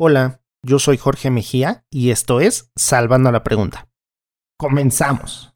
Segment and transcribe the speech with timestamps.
[0.00, 3.88] Hola, yo soy Jorge Mejía y esto es Salvando la Pregunta.
[4.56, 5.50] Comenzamos.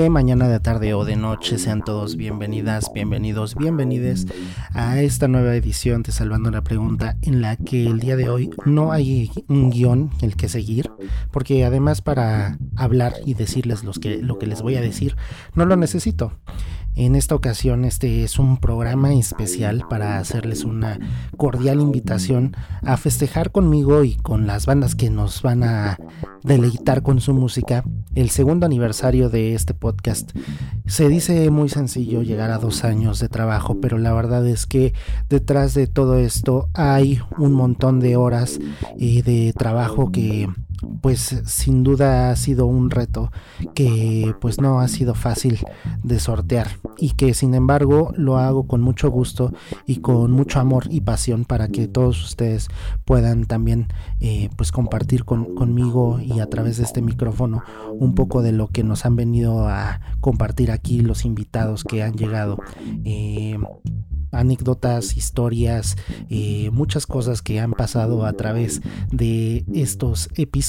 [0.00, 1.56] De mañana, de tarde o de noche.
[1.56, 4.26] Sean todos bienvenidas, bienvenidos, bienvenides
[4.72, 8.50] a esta nueva edición de Salvando la Pregunta en la que el día de hoy
[8.64, 10.90] no hay un guion el que seguir,
[11.30, 15.16] porque además para hablar y decirles los que, lo que les voy a decir,
[15.54, 16.32] no lo necesito.
[16.96, 21.00] En esta ocasión este es un programa especial para hacerles una
[21.36, 25.98] cordial invitación a festejar conmigo y con las bandas que nos van a
[26.44, 27.82] deleitar con su música
[28.14, 30.30] el segundo aniversario de este podcast.
[30.86, 34.94] Se dice muy sencillo llegar a dos años de trabajo, pero la verdad es que
[35.28, 38.60] detrás de todo esto hay un montón de horas
[38.96, 40.48] y de trabajo que
[41.00, 43.30] pues sin duda ha sido un reto
[43.74, 45.58] que pues no ha sido fácil
[46.02, 46.68] de sortear
[46.98, 49.52] y que sin embargo lo hago con mucho gusto
[49.86, 52.68] y con mucho amor y pasión para que todos ustedes
[53.04, 53.88] puedan también
[54.20, 57.62] eh, pues compartir conmigo y a través de este micrófono
[57.98, 62.14] un poco de lo que nos han venido a compartir aquí los invitados que han
[62.14, 62.58] llegado.
[63.04, 63.58] Eh,
[64.34, 65.96] anécdotas, historias,
[66.28, 70.64] eh, muchas cosas que han pasado a través de estos episodios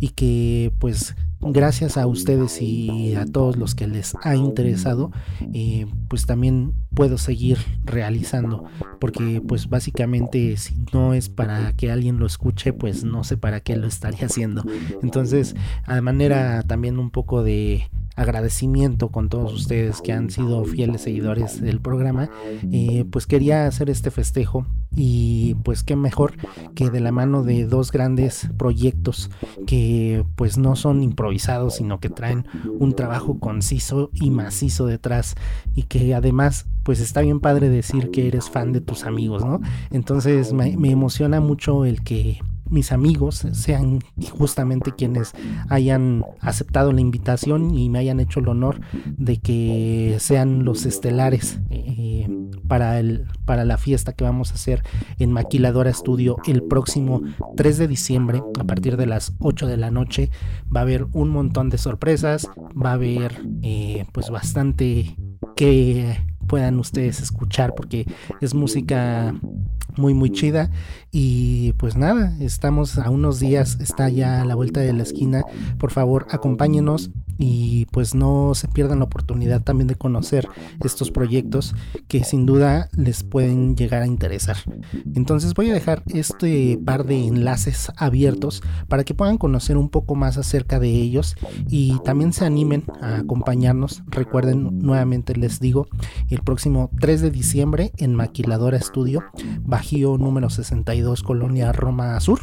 [0.00, 5.10] y que pues gracias a ustedes y a todos los que les ha interesado,
[5.52, 8.64] eh, pues también puedo seguir realizando,
[9.00, 13.60] porque pues básicamente si no es para que alguien lo escuche, pues no sé para
[13.60, 14.64] qué lo estaría haciendo.
[15.02, 21.02] Entonces, a manera también un poco de agradecimiento con todos ustedes que han sido fieles
[21.02, 22.30] seguidores del programa,
[22.70, 26.34] eh, pues quería hacer este festejo y pues qué mejor
[26.74, 29.30] que de la mano de dos grandes proyectos
[29.66, 32.46] que pues no son improvisados sino que traen
[32.78, 35.34] un trabajo conciso y macizo detrás
[35.74, 39.60] y que además pues está bien padre decir que eres fan de tus amigos, ¿no?
[39.90, 42.40] Entonces me, me emociona mucho el que
[42.72, 44.00] mis amigos sean
[44.30, 45.32] justamente quienes
[45.68, 51.60] hayan aceptado la invitación y me hayan hecho el honor de que sean los estelares
[51.70, 52.28] eh,
[52.66, 54.82] para, el, para la fiesta que vamos a hacer
[55.18, 57.22] en Maquiladora Studio el próximo
[57.56, 60.30] 3 de diciembre a partir de las 8 de la noche.
[60.74, 65.16] Va a haber un montón de sorpresas, va a haber eh, pues bastante
[65.56, 66.16] que
[66.52, 68.04] puedan ustedes escuchar porque
[68.42, 69.34] es música
[69.96, 70.70] muy muy chida.
[71.10, 75.44] Y pues nada estamos a unos días está ya a la vuelta de la esquina.
[75.78, 77.10] Por favor acompáñenos
[77.42, 80.48] y pues no se pierdan la oportunidad también de conocer
[80.84, 81.74] estos proyectos
[82.06, 84.58] que sin duda les pueden llegar a interesar.
[85.16, 90.14] Entonces voy a dejar este par de enlaces abiertos para que puedan conocer un poco
[90.14, 91.34] más acerca de ellos
[91.68, 94.04] y también se animen a acompañarnos.
[94.06, 95.88] Recuerden nuevamente les digo
[96.30, 99.24] el próximo 3 de diciembre en Maquiladora Estudio,
[99.62, 102.38] Bajío número 62, Colonia Roma Sur.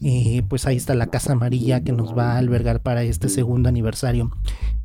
[0.00, 3.68] y pues ahí está la Casa Amarilla que nos va a albergar para este segundo
[3.68, 4.27] aniversario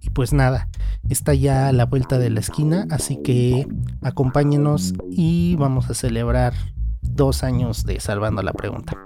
[0.01, 0.69] y pues nada,
[1.09, 3.67] está ya a la vuelta de la esquina, así que
[4.01, 6.53] acompáñenos y vamos a celebrar
[7.01, 8.97] dos años de Salvando la Pregunta.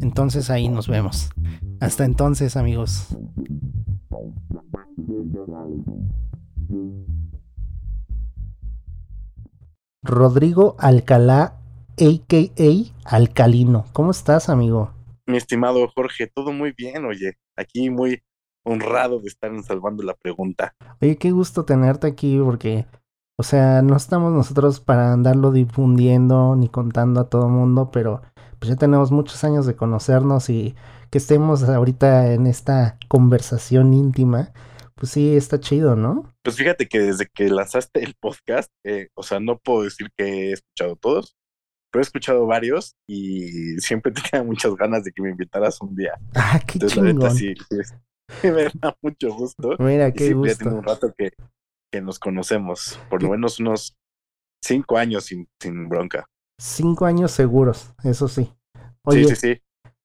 [0.00, 1.30] Entonces ahí nos vemos.
[1.80, 3.16] Hasta entonces amigos.
[10.02, 11.58] Rodrigo Alcalá,
[11.98, 13.16] a.k.a.
[13.16, 13.86] Alcalino.
[13.92, 14.92] ¿Cómo estás, amigo?
[15.26, 17.38] Mi estimado Jorge, todo muy bien, oye.
[17.56, 18.22] Aquí muy
[18.66, 20.74] honrado de estar en Salvando la Pregunta.
[21.00, 22.86] Oye, qué gusto tenerte aquí porque,
[23.38, 28.22] o sea, no estamos nosotros para andarlo difundiendo ni contando a todo mundo, pero
[28.58, 30.74] pues ya tenemos muchos años de conocernos y
[31.10, 34.52] que estemos ahorita en esta conversación íntima,
[34.96, 36.32] pues sí, está chido, ¿no?
[36.42, 40.24] Pues fíjate que desde que lanzaste el podcast, eh, o sea, no puedo decir que
[40.24, 41.36] he escuchado todos,
[41.90, 46.18] pero he escuchado varios y siempre tenía muchas ganas de que me invitaras un día.
[46.34, 47.30] Ah, qué chingón.
[47.36, 47.54] sí,
[48.42, 49.76] me da mucho gusto.
[49.78, 50.64] Mira, qué gusto.
[50.64, 51.32] Tiene un rato que,
[51.92, 53.96] que nos conocemos, por lo menos unos
[54.62, 56.26] cinco años sin, sin bronca.
[56.58, 58.52] Cinco años seguros, eso sí.
[59.10, 59.62] sí, sí, sí.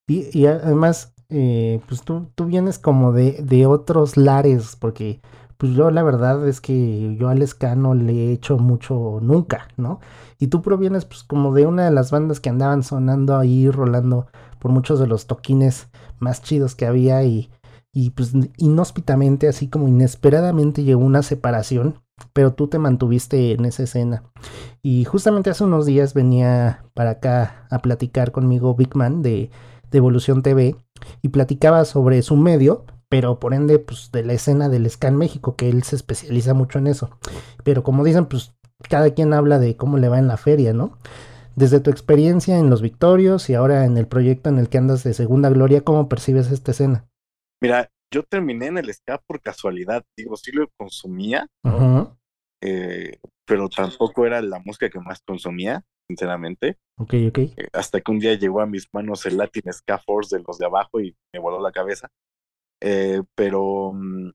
[0.07, 5.21] Y, y además, eh, pues tú, tú vienes como de, de otros lares, porque
[5.57, 9.67] pues yo la verdad es que yo al ska no le he hecho mucho nunca,
[9.77, 9.99] ¿no?
[10.39, 14.27] Y tú provienes pues como de una de las bandas que andaban sonando ahí, rolando
[14.59, 15.87] por muchos de los toquines
[16.19, 17.51] más chidos que había y
[17.93, 21.95] y pues inhóspitamente, así como inesperadamente llegó una separación,
[22.33, 24.23] pero tú te mantuviste en esa escena.
[24.81, 29.49] Y justamente hace unos días venía para acá a platicar conmigo Big Man de,
[29.89, 30.75] de Evolución TV
[31.21, 35.17] y platicaba sobre su medio pero por ende, pues de la escena del ska en
[35.17, 37.09] México, que él se especializa mucho en eso.
[37.61, 38.53] Pero como dicen, pues
[38.87, 40.97] cada quien habla de cómo le va en la feria, ¿no?
[41.57, 45.03] Desde tu experiencia en Los Victorios y ahora en el proyecto en el que andas
[45.03, 47.10] de Segunda Gloria, ¿cómo percibes esta escena?
[47.61, 51.47] Mira, yo terminé en el ska por casualidad, digo, sí lo consumía,
[52.61, 56.77] eh, pero tampoco era la música que más consumía, sinceramente.
[56.97, 57.37] Ok, ok.
[57.37, 60.57] Eh, hasta que un día llegó a mis manos el Latin Ska Force de los
[60.57, 62.09] de abajo y me voló la cabeza.
[62.81, 64.31] Eh, pero mm,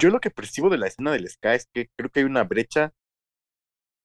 [0.00, 2.44] yo lo que percibo de la escena del ska es que creo que hay una
[2.44, 2.92] brecha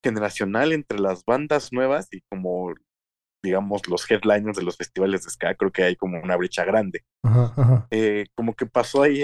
[0.03, 2.73] generacional entre las bandas nuevas y como
[3.44, 7.03] digamos, los headliners de los festivales de ska, creo que hay como una brecha grande.
[7.91, 9.24] Eh, como que pasó ahí,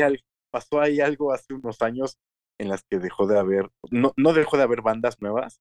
[0.52, 2.18] pasó ahí algo hace unos años
[2.60, 5.60] en las que dejó de haber, no, no dejó de haber bandas nuevas,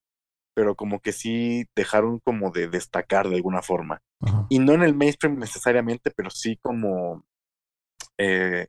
[0.54, 4.00] pero como que sí dejaron como de destacar de alguna forma.
[4.48, 7.24] Y no en el mainstream necesariamente, pero sí como
[8.18, 8.68] eh,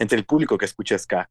[0.00, 1.30] entre el público que escucha ska.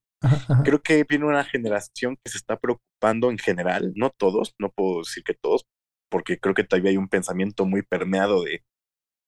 [0.63, 4.99] Creo que viene una generación que se está preocupando en general, no todos, no puedo
[4.99, 5.65] decir que todos,
[6.09, 8.63] porque creo que todavía hay un pensamiento muy permeado de,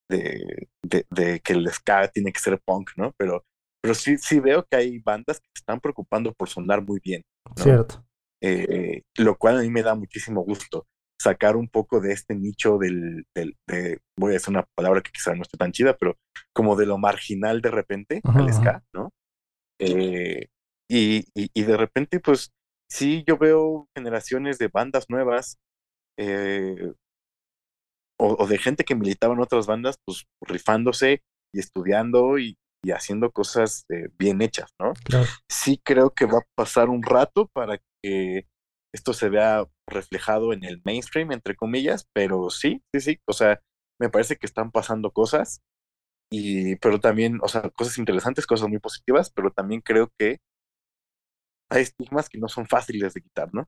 [0.10, 3.14] de, de, que el ska tiene que ser punk, ¿no?
[3.18, 3.46] Pero,
[3.82, 7.22] pero sí, sí veo que hay bandas que se están preocupando por sonar muy bien.
[7.56, 8.06] Cierto.
[8.44, 10.88] Eh, lo cual a mí me da muchísimo gusto
[11.22, 15.12] sacar un poco de este nicho del, del de, voy a decir una palabra que
[15.12, 16.18] quizá no esté tan chida, pero
[16.52, 19.12] como de lo marginal de repente al ska, ¿no?
[19.80, 20.48] Eh,
[20.90, 22.52] y, y, y, de repente, pues
[22.90, 25.58] sí, yo veo generaciones de bandas nuevas
[26.18, 26.94] eh,
[28.20, 31.24] o, de gente que militaba en otras bandas, pues rifándose
[31.54, 32.58] y estudiando y,
[32.92, 34.94] haciendo cosas eh, bien hechas, ¿no?
[35.48, 38.48] Sí creo que va a pasar un rato para que
[38.92, 43.62] esto se vea reflejado en el mainstream, entre comillas, pero sí, sí, sí, o sea,
[44.00, 45.62] me parece que están pasando cosas
[46.32, 50.40] y pero también, o sea, cosas interesantes, cosas muy positivas, pero también creo que
[51.70, 53.68] hay estigmas que no son fáciles de quitar, ¿no?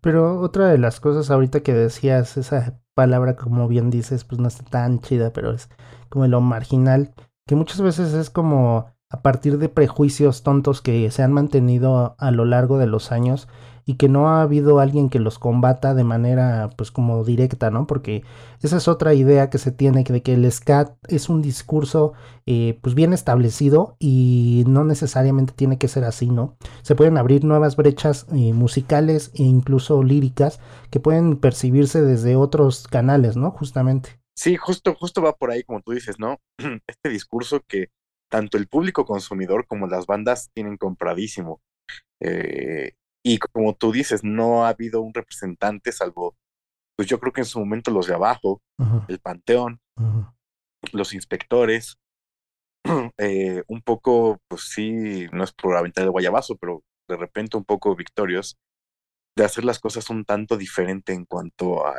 [0.00, 4.48] Pero otra de las cosas ahorita que decías, esa palabra como bien dices, pues no
[4.48, 5.68] está tan chida, pero es
[6.08, 7.14] como lo marginal,
[7.46, 12.30] que muchas veces es como a partir de prejuicios tontos que se han mantenido a
[12.30, 13.48] lo largo de los años
[13.84, 17.88] y que no ha habido alguien que los combata de manera pues como directa, ¿no?
[17.88, 18.22] Porque
[18.62, 22.12] esa es otra idea que se tiene de que el SCAT es un discurso
[22.46, 26.56] eh, pues bien establecido y no necesariamente tiene que ser así, ¿no?
[26.82, 30.60] Se pueden abrir nuevas brechas eh, musicales e incluso líricas
[30.90, 33.50] que pueden percibirse desde otros canales, ¿no?
[33.50, 34.20] Justamente.
[34.36, 36.38] Sí, justo, justo va por ahí, como tú dices, ¿no?
[36.86, 37.88] Este discurso que
[38.30, 41.60] tanto el público consumidor como las bandas tienen compradísimo.
[42.20, 42.92] Eh,
[43.22, 46.36] y como tú dices, no ha habido un representante salvo,
[46.96, 48.62] pues yo creo que en su momento los de abajo,
[49.08, 49.80] el Panteón,
[50.92, 51.98] los inspectores,
[53.18, 57.64] eh, un poco, pues sí, no es por aventar el guayabazo, pero de repente un
[57.64, 58.56] poco victorios,
[59.36, 61.94] de hacer las cosas un tanto diferente en cuanto a,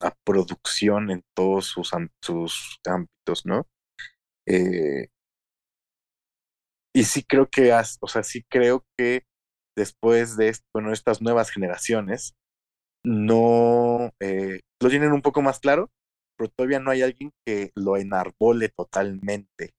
[0.00, 1.90] a producción en todos sus,
[2.20, 3.66] sus ámbitos, ¿no?
[4.46, 5.08] Eh,
[6.94, 9.24] y sí creo que, o sea, sí creo que
[9.76, 12.34] después de bueno, estas nuevas generaciones
[13.04, 15.90] no eh, lo tienen un poco más claro,
[16.36, 19.74] pero todavía no hay alguien que lo enarbole totalmente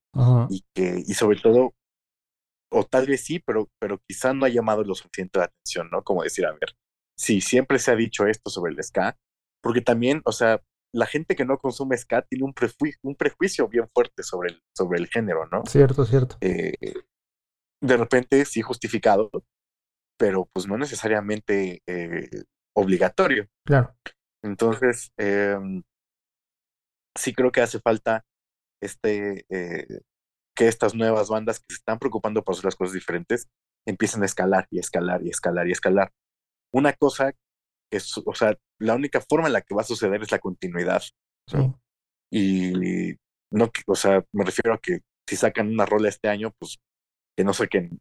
[0.49, 1.73] y que y sobre todo
[2.71, 6.03] o tal vez sí, pero pero quizá no ha llamado lo suficiente la atención, ¿no?
[6.03, 6.75] Como decir, a ver,
[7.17, 9.15] sí, siempre se ha dicho esto sobre el ska,
[9.61, 10.61] porque también, o sea,
[10.93, 14.61] la gente que no consume ska tiene un, prejuicio, un prejuicio bien fuerte sobre el,
[14.75, 15.63] sobre el género, ¿no?
[15.65, 16.37] Cierto, cierto.
[16.41, 16.73] Eh,
[17.81, 19.31] de repente sí justificado,
[20.17, 22.29] pero pues no necesariamente eh,
[22.75, 23.47] obligatorio.
[23.65, 23.95] Claro.
[24.43, 25.83] Entonces, em,
[27.17, 28.23] sí creo que hace falta
[28.81, 30.01] este eh,
[30.55, 33.47] que estas nuevas bandas que se están preocupando por hacer las cosas diferentes
[33.87, 36.11] empiecen a escalar y escalar y escalar y escalar.
[36.71, 37.33] Una cosa
[37.97, 41.01] es, o sea, la única forma en la que va a suceder es la continuidad.
[42.31, 43.13] Y
[43.51, 46.77] no, o sea, me refiero a que si sacan una rola este año, pues
[47.37, 47.99] que no saquen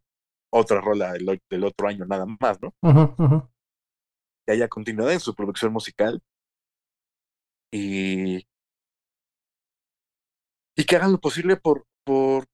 [0.51, 2.75] otra rola del, otro año nada más, ¿no?
[4.47, 6.23] Que haya continuidad en su producción musical
[7.71, 8.47] y,
[10.77, 12.47] y que hagan lo posible por, por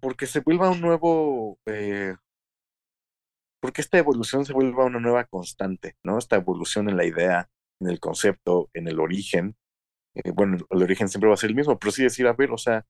[0.00, 2.14] porque se vuelva un nuevo eh,
[3.60, 6.18] porque esta evolución se vuelva una nueva constante, ¿no?
[6.18, 7.50] Esta evolución en la idea,
[7.80, 9.56] en el concepto, en el origen.
[10.14, 12.50] Eh, bueno, el origen siempre va a ser el mismo, pero sí decir, a ver,
[12.50, 12.86] o sea,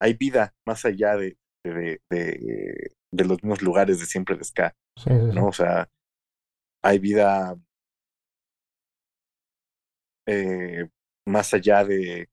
[0.00, 4.74] hay vida más allá de, de, de, los mismos lugares de siempre de ska,
[5.06, 5.46] ¿no?
[5.46, 5.88] O sea,
[6.82, 7.56] hay vida
[10.26, 10.88] eh,
[11.26, 12.28] más allá de,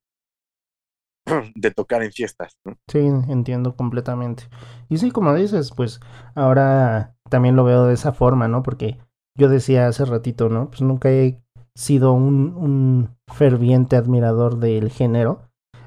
[1.55, 2.57] de tocar en fiestas.
[2.87, 4.43] Sí, entiendo completamente.
[4.89, 5.99] Y sí, como dices, pues
[6.35, 8.63] ahora también lo veo de esa forma, ¿no?
[8.63, 8.97] Porque
[9.35, 10.69] yo decía hace ratito, ¿no?
[10.69, 11.41] Pues nunca he
[11.75, 15.41] sido un, un ferviente admirador del género,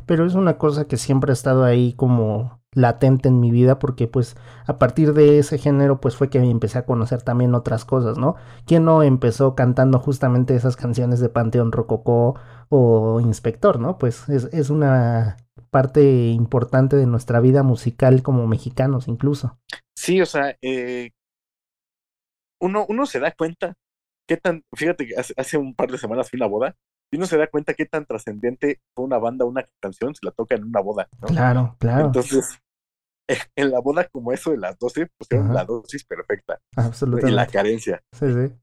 [0.06, 4.08] pero es una cosa que siempre ha estado ahí como latente en mi vida porque
[4.08, 8.16] pues a partir de ese género pues fue que empecé a conocer también otras cosas,
[8.18, 8.36] ¿no?
[8.66, 12.36] ¿Quién no empezó cantando justamente esas canciones de Panteón Rococó
[12.74, 13.98] o Inspector, ¿no?
[13.98, 15.36] Pues es, es una
[15.70, 19.58] parte importante de nuestra vida musical como mexicanos incluso.
[19.94, 21.10] Sí, o sea, eh,
[22.60, 23.74] uno, uno se da cuenta
[24.26, 26.76] qué tan, fíjate que hace, hace un par de semanas fui a una boda
[27.12, 30.32] y uno se da cuenta qué tan trascendente fue una banda, una canción, se la
[30.32, 31.08] toca en una boda.
[31.20, 31.28] ¿no?
[31.28, 32.06] Claro, claro.
[32.06, 32.58] Entonces,
[33.56, 35.54] en la boda como eso de las 12, pusieron Ajá.
[35.54, 37.36] la dosis perfecta y Absolutamente.
[37.36, 38.02] la carencia.
[38.12, 38.54] Sí, sí.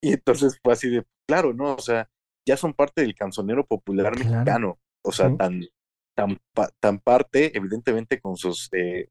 [0.00, 1.74] Y entonces fue así de, claro, ¿no?
[1.74, 2.08] O sea,
[2.46, 4.30] ya son parte del canzonero popular Claro.
[4.30, 4.78] mexicano.
[5.04, 5.36] O sea, Sí.
[5.36, 5.60] tan,
[6.16, 6.38] tan,
[6.80, 9.08] tan parte, evidentemente, con sus, eh,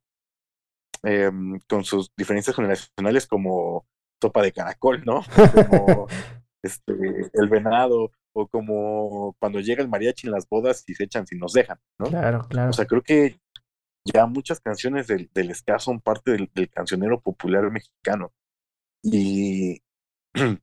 [1.04, 3.86] em, con sus diferencias generacionales como
[4.22, 5.22] Sopa de Caracol, ¿no?
[5.70, 6.08] Como
[6.64, 6.94] este,
[7.34, 11.36] El Venado, o como cuando llega el mariachi en las bodas y se echan si
[11.38, 12.06] nos dejan, ¿no?
[12.08, 12.70] Claro, claro.
[12.70, 13.40] O sea, creo que
[14.06, 18.32] ya muchas canciones del, del ska son parte del, del cancionero popular mexicano.
[19.04, 19.82] Y,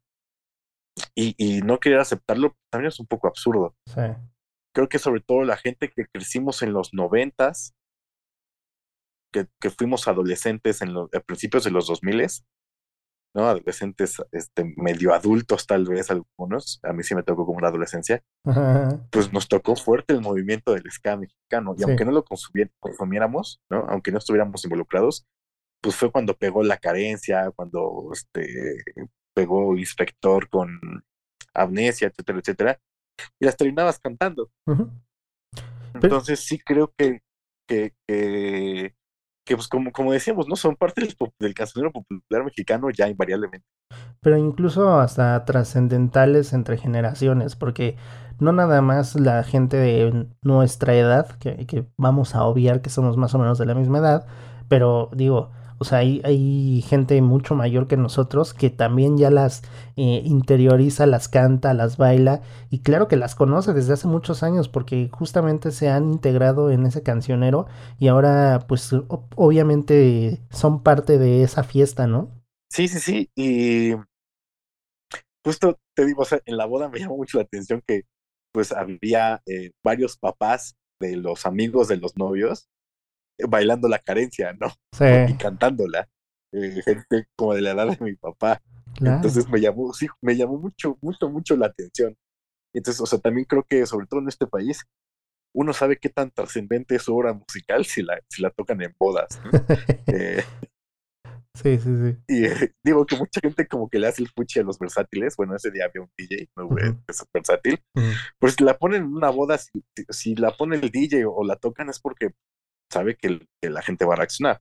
[1.14, 3.75] y, y no querer aceptarlo también es un poco absurdo.
[3.87, 4.00] Sí.
[4.75, 7.75] Creo que sobre todo la gente que crecimos en los noventas,
[9.33, 12.45] que, que fuimos adolescentes en los a principios de los dos miles,
[13.35, 13.47] ¿no?
[13.47, 18.23] Adolescentes este, medio adultos tal vez algunos, a mí sí me tocó como la adolescencia,
[18.45, 19.07] Ajá.
[19.11, 21.75] pues nos tocó fuerte el movimiento del ska mexicano.
[21.76, 21.85] Y Sí.
[21.88, 23.81] aunque no lo consumi- consumiéramos, ¿no?
[23.88, 25.26] Aunque no estuviéramos involucrados,
[25.83, 28.83] pues fue cuando pegó la carencia, cuando este,
[29.38, 30.80] pegó Inspector con
[31.54, 32.80] Amnesia, etcétera, etcétera.
[33.40, 34.50] Y las terminabas cantando.
[35.95, 37.21] Entonces sí creo que,
[37.68, 38.97] que, que,
[39.47, 40.57] que, pues como, como decíamos, ¿no?
[40.57, 43.64] Son parte del, del cancionero popular mexicano ya invariablemente.
[44.21, 47.97] Pero incluso hasta trascendentales entre generaciones, porque
[48.40, 53.16] no nada más la gente de nuestra edad, que, que vamos a obviar que somos
[53.16, 54.26] más o menos de la misma edad,
[54.68, 59.62] pero digo, o sea, hay, gente mucho mayor que nosotros que también ya las
[59.97, 64.68] eh, interioriza, las canta, las baila, y claro que las conoce desde hace muchos años,
[64.68, 67.66] porque justamente se han integrado en ese cancionero
[67.99, 68.90] y ahora pues
[69.37, 72.30] obviamente son parte de esa fiesta, ¿no?
[72.70, 73.30] Sí, sí, sí.
[73.37, 73.94] Y
[75.44, 78.02] justo te digo, o sea, en la boda me llamó mucho la atención que
[78.52, 82.68] pues había eh, varios papás de los amigos de los novios
[83.49, 84.68] bailando la carencia, ¿no?
[84.92, 86.09] Sí, Y cantándola.
[86.52, 88.62] Eh, gente como de la edad de mi papá.
[88.97, 89.16] claro.
[89.16, 92.16] Entonces me llamó, sí, me llamó mucho, mucho, mucho la atención.
[92.75, 94.85] Entonces, o sea, también creo que sobre todo en este país,
[95.54, 98.95] uno sabe qué tan trascendente es su obra musical si la, si la tocan en
[98.99, 99.28] bodas.
[99.45, 99.50] ¿no?
[100.09, 100.42] Eh,
[101.54, 102.16] Sí, sí, sí.
[102.28, 105.35] y eh, digo que mucha gente como que le hace el fuchi a los versátiles.
[105.37, 107.00] Bueno, ese día había un DJ, no güey, Ujú.
[107.09, 107.83] es versátil.
[107.97, 108.07] Ujú.
[108.38, 111.45] Pues si la ponen en una boda, si, si- si la pone el DJ o,
[111.45, 112.30] la tocan es porque
[112.90, 114.61] sabe que, la gente va a reaccionar.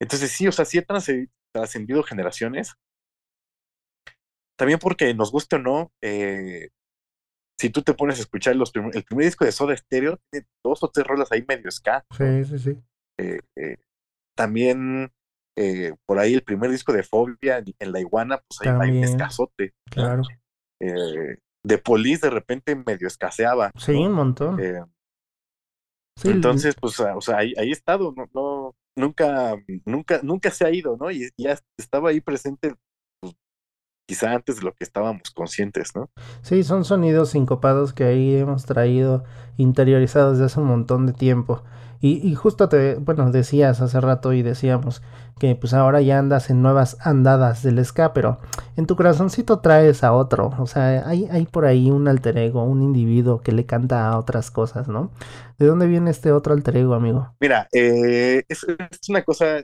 [0.00, 2.74] Entonces sí, o sea, sí ha trasce- trascendido generaciones.
[4.58, 6.68] También porque nos guste o no, eh,
[7.58, 10.46] si tú te pones a escuchar los prim- el primer disco de Soda Stereo, tiene
[10.64, 12.04] dos o tres rolas ahí medio ska.
[12.16, 12.78] Sí, sí, sí.
[13.20, 13.76] Eh, eh,
[14.36, 15.10] también
[16.06, 19.02] por ahí el primer disco de Fobia en, en La Iguana, pues ahí hay un.
[19.02, 19.06] ¿no?
[19.90, 20.22] Claro.
[21.64, 23.70] De Police de repente medio escaseaba.
[23.78, 24.06] Sí, ¿no?
[24.06, 24.58] un montón.
[26.24, 30.70] Entonces, pues, ah, o sea, ahí, ahí estado, no, no, nunca, nunca, nunca se ha
[30.70, 31.10] ido, ¿no?
[31.10, 32.74] Y ya estaba ahí presente,
[34.06, 36.10] quizá antes de lo que estábamos conscientes, ¿no?
[36.42, 39.24] sí, son sonidos sincopados que ahí hemos traído
[39.56, 41.62] interiorizados desde hace un montón de tiempo.
[42.00, 45.02] Y, y justo te, bueno, decías hace rato y decíamos
[45.38, 48.40] que pues ahora ya andas en nuevas andadas del ska, pero
[48.76, 50.52] en tu corazoncito traes a otro.
[50.58, 54.18] O sea, hay, hay por ahí un alter ego, un individuo que le canta a
[54.18, 55.12] otras cosas, ¿no?
[55.58, 57.34] ¿De dónde viene este otro alter ego, amigo?
[57.40, 59.62] Mira, eh, es, es una cosa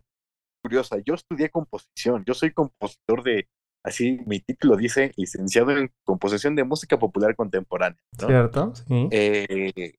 [0.63, 0.97] curiosa.
[1.05, 3.49] Yo estudié composición, yo soy compositor de,
[3.89, 8.27] así mi título dice, licenciado en composición de música popular contemporánea, ¿no?
[8.29, 8.75] ¿Cierto?
[8.75, 9.09] Sí.
[9.11, 9.95] Eh,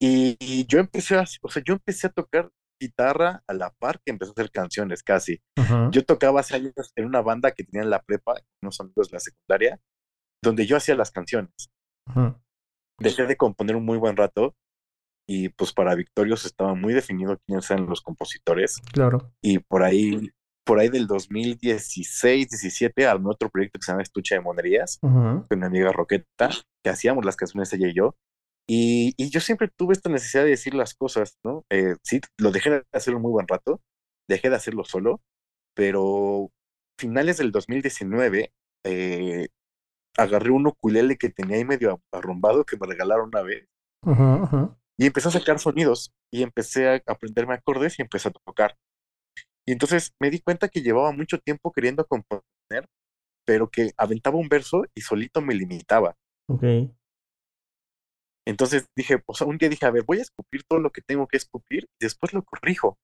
[0.00, 2.50] y, y yo empecé a, o sea, yo empecé a tocar
[2.80, 5.40] guitarra a la par que empecé a hacer canciones casi.
[5.58, 5.90] Ujú.
[5.92, 9.16] Yo tocaba hace años en una banda que tenía en la prepa, unos amigos de
[9.16, 9.80] la secundaria,
[10.42, 11.70] donde yo hacía las canciones.
[12.10, 12.34] Ujú.
[13.00, 14.54] Dejé de componer un muy buen rato
[15.28, 19.32] y pues para Victorios estaba muy definido quiénes eran los compositores Claro.
[19.42, 20.30] y por ahí,
[20.66, 25.46] por ahí del 2016, 17 armé otro proyecto que se llama Estuche de Monerías Ujú.
[25.48, 26.50] con mi amiga Roqueta,
[26.82, 28.16] que hacíamos las canciones ella y yo.
[28.68, 31.64] Y, y, yo siempre tuve esta necesidad de decir las cosas, ¿no?
[31.70, 33.80] Eh, sí, lo dejé de hacer un muy buen rato,
[34.28, 35.20] dejé de hacerlo solo,
[35.76, 36.50] pero
[36.98, 38.52] finales del 2019
[38.84, 39.48] eh,
[40.18, 43.68] agarré un ukulele que tenía ahí medio arrumbado que me regalaron una vez.
[44.98, 48.76] Y empecé a sacar sonidos y empecé a aprenderme acordes y empecé a tocar.
[49.66, 52.88] Y entonces me di cuenta que llevaba mucho tiempo queriendo componer,
[53.44, 56.16] pero que aventaba un verso y solito me limitaba.
[56.48, 56.64] Ok.
[58.46, 61.02] Entonces dije, o sea, un día dije, a ver, voy a escupir todo lo que
[61.02, 62.96] tengo que escupir y después lo corrijo.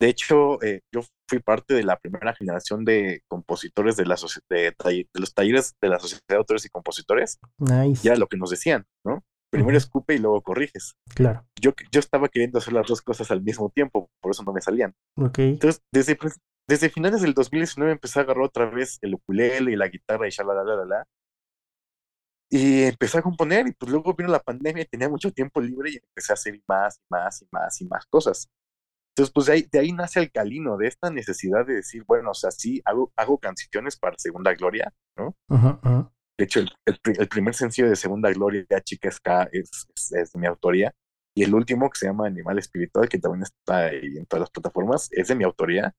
[0.00, 4.16] De hecho, eh, yo fui parte de la primera generación de compositores de, la
[4.50, 7.38] de, de, los talleres de la Sociedad de Autores y Compositores.
[7.58, 8.02] Nice.
[8.02, 9.22] Ya lo que nos decían, ¿no?
[9.54, 10.96] Primero escupe y luego corriges.
[11.14, 11.46] Claro.
[11.60, 14.60] Yo, yo estaba queriendo hacer las dos cosas al mismo tiempo, por eso no me
[14.60, 14.94] salían.
[15.16, 15.38] Ok.
[15.38, 16.18] Entonces, desde,
[16.68, 20.32] desde finales del 2019 empecé a agarrar otra vez el ukulele y la guitarra y
[20.36, 21.06] la
[22.50, 25.90] Y empecé a componer y pues luego vino la pandemia y tenía mucho tiempo libre
[25.90, 28.48] y empecé a hacer más y más y más y más cosas.
[29.16, 32.34] Entonces, pues de ahí, de ahí nace Alcalino, de esta necesidad de decir, bueno, o
[32.34, 35.36] sea, sí, hago, hago canciones para Segunda Gloria, ¿no?
[36.38, 40.92] De hecho, el, primer sencillo de Segunda Gloria, Chica Ska, es, es, de mi autoría.
[41.36, 44.50] Y el último, que se llama Animal Espiritual, que también está ahí en todas las
[44.50, 45.94] plataformas, es de mi autoría.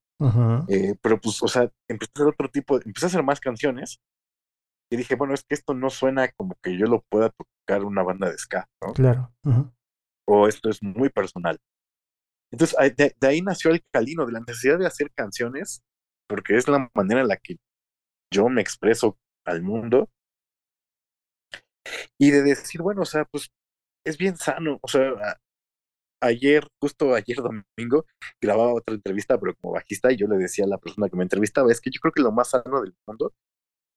[0.69, 3.99] Eh, pero pues, o sea, empecé a hacer otro tipo, empecé a hacer más canciones.
[4.91, 8.03] Y dije, bueno, es que esto no suena como que yo lo pueda tocar una
[8.03, 8.93] banda de ska, ¿no?
[8.93, 9.33] Claro.
[10.27, 11.59] O esto es muy personal.
[12.51, 15.81] Entonces, de, ahí nació el calino, de la necesidad de hacer canciones,
[16.27, 17.57] porque es la manera en la que
[18.31, 20.09] yo me expreso al mundo.
[22.19, 23.49] Y de decir, bueno, o sea, pues
[24.05, 24.79] es bien sano.
[24.81, 25.11] O sea,
[26.21, 28.05] ayer, justo ayer domingo,
[28.41, 31.23] grababa otra entrevista, pero como bajista, y yo le decía a la persona que me
[31.23, 33.33] entrevistaba, es que yo creo que lo más sano del mundo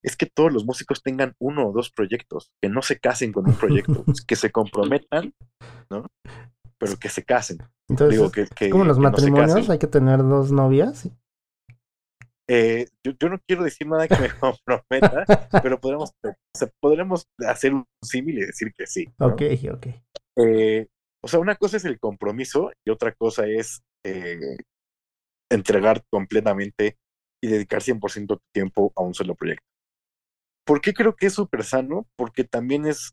[0.03, 3.49] es que todos los músicos tengan uno o dos proyectos, que no se casen con
[3.49, 5.35] un proyecto, que se comprometan,
[5.91, 6.07] ¿no?
[6.79, 7.59] pero que se casen.
[7.89, 11.09] Entonces, Digo, que, como los matrimonios, hay que tener dos novias.
[12.51, 15.25] Eh, yo, no quiero decir nada que me comprometa,
[15.63, 16.13] pero podremos,
[16.81, 19.07] podremos hacer un símil y decir que sí.
[19.19, 19.43] Ok,
[19.73, 19.87] ok.
[20.39, 20.87] Eh,
[21.23, 24.57] o sea, una cosa es el compromiso y otra cosa es eh,
[25.51, 26.97] entregar completamente
[27.43, 29.67] y dedicar 100% tu tiempo a un solo proyecto.
[30.65, 32.07] ¿Por qué creo que es súper sano?
[32.17, 33.13] Porque también es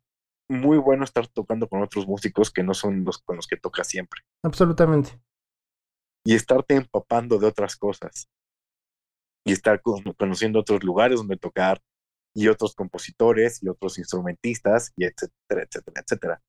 [0.50, 3.88] muy bueno estar tocando con otros músicos que no son los con los que tocas
[3.88, 4.22] siempre.
[4.44, 5.20] Absolutamente.
[6.26, 8.28] Y estarte empapando de otras cosas.
[9.46, 9.82] Y estar
[10.18, 11.82] conociendo otros lugares donde tocar
[12.34, 16.42] y otros compositores y otros instrumentistas y etcétera, etcétera, etcétera.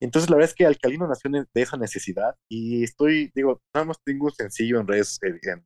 [0.00, 3.98] Entonces la verdad es que Alcalino nació de esa necesidad y estoy, digo, nada más
[4.04, 5.64] tengo un sencillo en redes, eh, en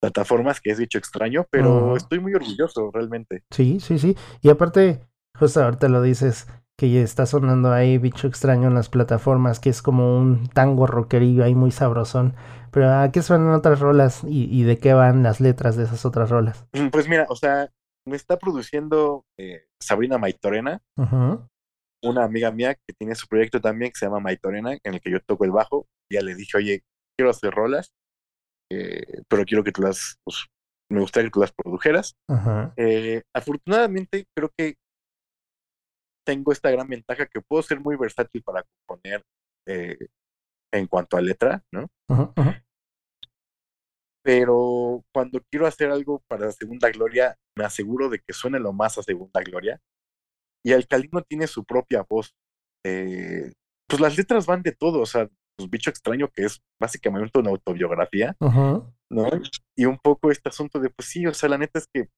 [0.00, 3.42] plataformas que es dicho extraño, pero estoy muy orgulloso realmente.
[3.50, 4.16] Sí, sí, sí.
[4.42, 5.00] Y aparte,
[5.38, 6.46] justo ahorita lo dices,
[6.78, 11.42] que está sonando ahí Bicho Extraño en las plataformas, que es como un tango rockerillo
[11.42, 12.34] ahí muy sabrosón.
[12.70, 16.30] Pero ¿a qué suenan otras rolas y, de qué van las letras de esas otras
[16.30, 16.66] rolas?
[16.72, 17.68] Mm, pues mira, o sea,
[18.06, 20.80] me está produciendo eh, Sabrina Maitorena,
[22.00, 25.10] una amiga mía que tiene su proyecto también que se llama Maitorena, en el que
[25.10, 25.88] yo toco el bajo.
[26.08, 26.82] Ya le dije, oye,
[27.16, 27.90] quiero hacer rolas,
[28.70, 30.46] eh, pero quiero que tú las, pues,
[30.88, 32.14] me gustaría que tú las produjeras.
[32.76, 34.76] Eh, afortunadamente, creo que
[36.28, 39.24] tengo esta gran ventaja que puedo ser muy versátil para componer
[39.66, 39.96] eh,
[40.74, 41.90] en cuanto a letra, ¿no?
[44.22, 48.98] Pero cuando quiero hacer algo para Segunda Gloria, me aseguro de que suene lo más
[48.98, 49.80] a Segunda Gloria.
[50.62, 52.34] Y Alcalino tiene su propia voz.
[52.84, 53.50] Eh,
[53.88, 57.48] pues las letras van de todo, o sea, pues Bicho Extraño, que es básicamente una
[57.48, 59.30] autobiografía, ¿no?
[59.74, 62.10] Y un poco este asunto de, pues sí, o sea, la neta es que,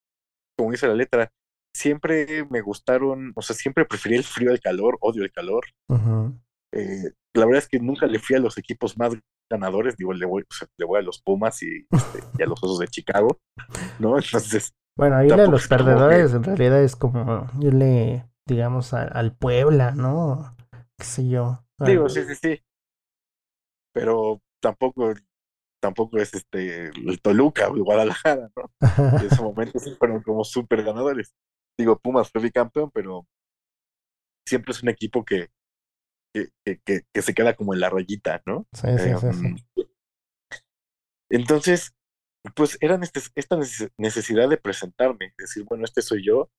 [0.58, 1.30] como dice la letra,
[1.74, 5.64] siempre me gustaron, o sea, siempre preferí el frío al calor, odio el calor.
[6.72, 9.14] Eh, la verdad es que nunca le fui a los equipos más
[9.50, 10.44] ganadores, digo, le voy,
[10.76, 13.38] le voy a los Pumas y, este, y, a los Osos de Chicago,
[13.98, 14.16] ¿no?
[14.18, 14.72] Entonces...
[14.96, 20.56] Bueno, ahí de los perdedores en realidad es como irle, digamos, al Puebla, ¿no?
[20.98, 21.64] Qué sé yo.
[21.78, 22.62] Digo, sí, sí, sí.
[23.94, 25.14] Pero tampoco
[25.80, 28.70] tampoco es este el Toluca o el Guadalajara, ¿no?
[29.20, 31.35] en ese momento sí fueron como súper ganadores
[31.80, 33.26] digo, Pumas fue bicampeón, pero
[34.46, 35.50] siempre es un equipo que,
[36.32, 38.66] que, que, que se queda como en la rayita, ¿no?
[38.72, 39.56] Sí, sí, sí, em,
[41.30, 41.92] Entonces,
[42.54, 42.98] pues era
[43.34, 43.58] esta
[43.98, 46.50] necesidad de presentarme, decir, bueno, este soy yo.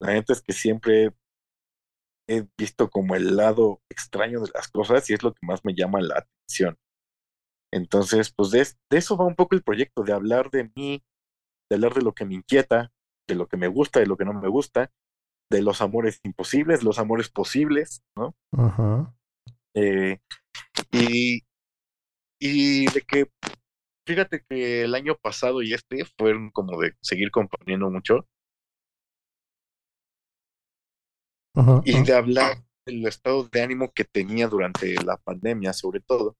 [0.00, 1.14] La gente es que siempre
[2.28, 5.74] he visto como el lado extraño de las cosas y es lo que más me
[5.74, 6.78] llama la atención.
[7.72, 11.02] Entonces, pues de, de eso va un poco el proyecto, de hablar de mí,
[11.70, 12.91] de hablar de lo que me inquieta,
[13.28, 14.90] de lo que me gusta, de lo que no me gusta,
[15.50, 18.34] de los amores imposibles, los amores posibles, ¿no?
[18.52, 19.14] Ajá.
[19.74, 20.18] Eh,
[20.90, 21.42] y,
[22.40, 23.30] y de que,
[24.06, 28.26] fíjate que el año pasado y este fueron como de seguir componiendo mucho
[31.54, 31.82] Ajá.
[31.84, 36.36] y de hablar del estado de ánimo que tenía durante la pandemia, sobre todo.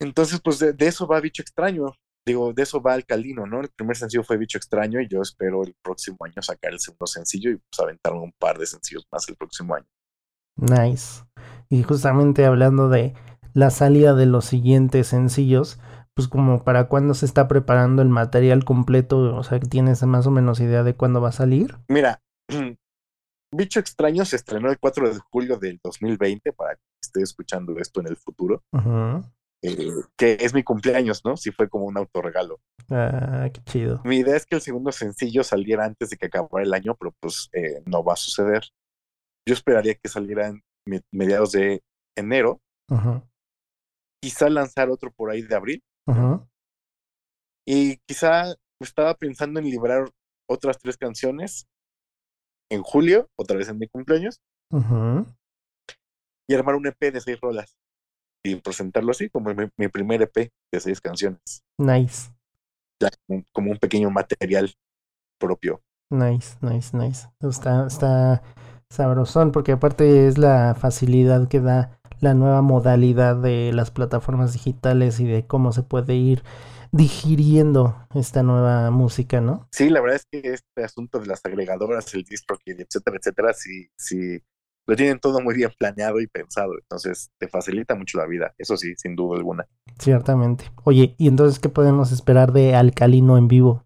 [0.00, 1.94] Entonces, pues de, de eso va Bicho Extraño.
[2.26, 3.60] Digo, de eso va Alcalino, ¿no?
[3.60, 7.06] El primer sencillo fue Bicho Extraño y yo espero el próximo año sacar el segundo
[7.06, 9.86] sencillo y pues aventarme un par de sencillos más el próximo año.
[10.56, 11.24] Nice.
[11.68, 13.14] Y justamente hablando de
[13.54, 15.78] la salida de los siguientes sencillos,
[16.14, 20.32] pues como para cuándo se está preparando el material completo, o sea, ¿tienes más o
[20.32, 21.76] menos idea de cuándo va a salir?
[21.88, 22.22] Mira,
[23.52, 28.00] Bicho Extraño se estrenó el 4 de julio del 2020 para que esté escuchando esto
[28.00, 29.22] en el futuro, Ajá.
[29.62, 31.36] Eh, que es mi cumpleaños, ¿no?
[31.36, 32.60] Sí fue como un autorregalo.
[32.90, 34.00] Ah, qué chido.
[34.04, 37.12] Mi idea es que el segundo sencillo saliera antes de que acabara el año, pero
[37.20, 38.64] pues eh, no va a suceder.
[39.48, 41.82] Yo esperaría que saliera en me- mediados de
[42.16, 43.22] enero, Ajá.
[44.22, 46.46] quizá lanzar otro por ahí de abril, Ajá.
[47.66, 50.10] y quizá estaba pensando en liberar
[50.48, 51.66] otras tres canciones
[52.70, 54.40] en julio, otra vez en mi cumpleaños,
[54.72, 55.24] Ajá.
[56.48, 57.76] y armar un EP de seis rolas
[58.46, 62.30] y presentarlo así como mi, mi primer EP de seis canciones, Nice.
[63.00, 63.10] ya
[63.52, 64.72] como, un pequeño material
[65.38, 65.82] propio.
[66.10, 67.28] Nice, nice, nice.
[67.40, 68.42] Está, está
[68.88, 75.20] sabrosón porque aparte es la facilidad que da la nueva modalidad de las plataformas digitales
[75.20, 76.42] y de cómo se puede ir
[76.92, 79.68] digiriendo esta nueva música, ¿no?
[79.72, 83.90] Sí, la verdad es que este asunto de las agregadoras, el DistroKid, etcétera, etcétera, sí,
[83.96, 84.40] sí,
[84.86, 88.76] lo tienen todo muy bien planeado y pensado, entonces te facilita mucho la vida, eso
[88.76, 89.66] sí, sin duda alguna.
[89.98, 90.70] Ciertamente.
[90.84, 93.84] Oye, ¿y entonces qué podemos esperar de Alcalino en vivo?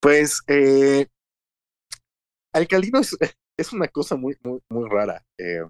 [0.00, 1.06] Pues, eh,
[2.52, 3.16] Alcalino es,
[3.58, 5.24] es una cosa muy, muy, muy rara.
[5.38, 5.62] eh,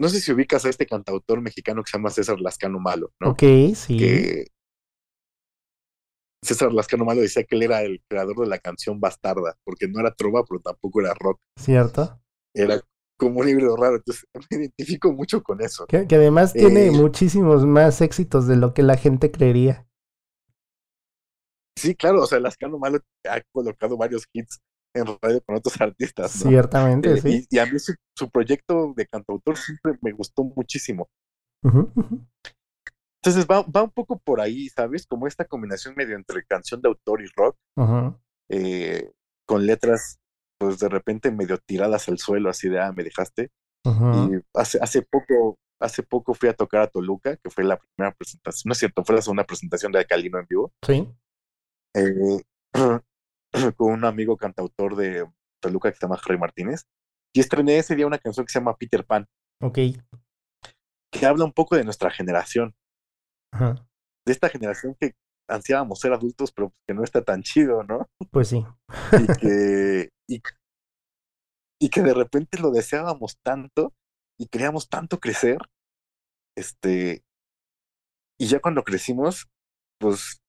[0.00, 3.30] no sé si ubicas a este cantautor mexicano que se llama César Lascano Malo, ¿no?
[3.30, 3.42] Ok,
[3.76, 3.98] sí.
[3.98, 4.46] Que
[6.44, 10.00] César Lascano Malo decía que él era el creador de la canción Bastarda, porque no
[10.00, 11.40] era trova, pero tampoco era rock.
[11.56, 12.20] ¿Cierto?
[12.52, 12.80] Era
[13.16, 15.88] como un híbrido raro, entonces me identifico mucho con eso.
[15.88, 19.86] Que, que además tiene Eh, muchísimos más éxitos de lo que la gente creería.
[21.76, 22.98] Sí, claro, o sea, Lascano Malo
[23.28, 24.60] ha colocado varios hits
[24.94, 26.50] en radio con otros artistas, ¿no?
[26.50, 27.46] Ciertamente, Eh, sí.
[27.50, 31.08] y, y a mí su, su proyecto de cantautor siempre me gustó muchísimo.
[33.22, 35.06] Entonces va, va un poco por ahí, ¿sabes?
[35.06, 37.56] Como esta combinación medio entre canción de autor y rock,
[38.50, 39.12] eh,
[39.46, 40.18] con letras,
[40.62, 43.50] pues de repente medio tiradas al suelo, así de, ah, me dejaste.
[43.84, 44.34] ujú.
[44.36, 48.14] Y hace, hace poco, hace poco fui a tocar a Toluca, que fue la primera
[48.14, 51.08] presentación, no es cierto, fue la segunda presentación de Alcalino en vivo, Sí.
[51.96, 52.42] eh,
[53.76, 55.28] con un amigo cantautor de
[55.60, 56.84] Toluca que se llama Harry Martínez.
[57.34, 59.26] Y estrené ese día una canción que se llama Peter Pan,
[59.60, 59.78] Ok.
[61.10, 62.74] que habla un poco de nuestra generación,
[63.52, 63.74] Ajá.
[64.26, 65.14] de esta generación que
[65.48, 68.06] ansiábamos ser adultos, pero que no está tan chido, ¿no?
[68.30, 68.64] Pues sí.
[69.18, 70.40] Y que, y,
[71.80, 73.94] y que de repente lo deseábamos tanto
[74.38, 75.58] y queríamos tanto crecer,
[76.56, 77.22] este,
[78.38, 79.46] y ya cuando crecimos,
[79.98, 80.40] pues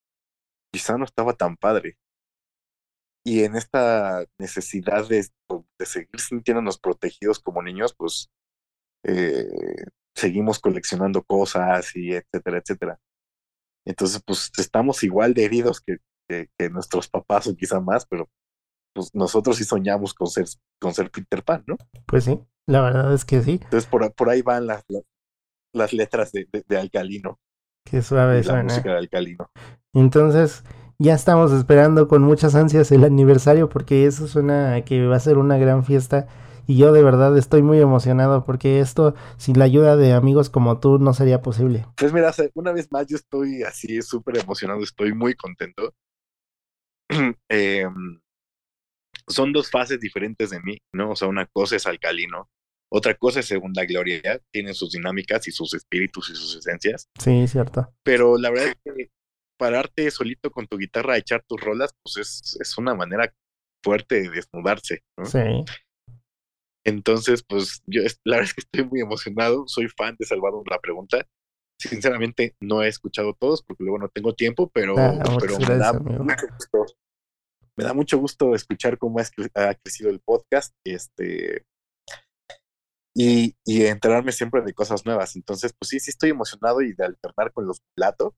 [0.73, 1.97] quizá no estaba tan padre.
[3.25, 5.25] Y en esta necesidad de,
[5.79, 8.29] de seguir sintiéndonos protegidos como niños, pues
[9.05, 9.47] eh,
[10.15, 12.99] seguimos coleccionando cosas y etcétera, etcétera.
[13.85, 15.97] Entonces, pues estamos igual de heridos que,
[16.29, 18.29] que, que nuestros papás o quizá más, pero
[18.93, 20.45] pues nosotros sí soñamos con ser,
[20.79, 21.77] con ser Peter Pan, ¿no?
[22.05, 22.39] Pues sí.
[22.67, 23.59] La verdad es que sí.
[23.63, 25.03] Entonces por, por ahí van las, las,
[25.73, 27.39] las letras de, de, de, Alcalino.
[27.85, 28.63] Qué suave la suena.
[28.63, 29.47] música de Alcalino.
[29.93, 30.63] Entonces,
[30.99, 35.19] ya estamos esperando con muchas ansias el aniversario porque eso suena a que va a
[35.19, 36.27] ser una gran fiesta
[36.65, 40.79] y yo de verdad estoy muy emocionado porque esto sin la ayuda de amigos como
[40.79, 41.85] tú no sería posible.
[41.97, 45.93] Pues mira, una vez más yo estoy así súper emocionado, estoy muy contento.
[47.49, 47.85] eh,
[49.27, 51.11] son dos fases diferentes de mí, ¿no?
[51.11, 52.49] O sea, una cosa es alcalino,
[52.91, 57.07] otra cosa es segunda gloria, tienen sus dinámicas y sus espíritus y sus esencias.
[57.19, 57.91] Sí, cierto.
[58.03, 59.09] Pero la verdad es que
[59.57, 63.33] pararte solito con tu guitarra a echar tus rolas, pues es, es una manera
[63.83, 65.25] fuerte de desnudarse, ¿no?
[65.25, 65.39] Sí.
[66.85, 70.79] Entonces, pues yo la verdad es que estoy muy emocionado, soy fan de Salvador la
[70.79, 71.25] pregunta.
[71.79, 75.77] Sinceramente no he escuchado todos porque luego no tengo tiempo, pero, Ah, pero muchas me,
[75.77, 76.95] da gracias, mucho gusto,
[77.77, 81.65] me da mucho gusto escuchar cómo ha crecido el podcast este,
[83.15, 85.35] y, y enterarme siempre de cosas nuevas.
[85.35, 88.33] Entonces, pues sí, sí estoy emocionado y de alternar con los platos.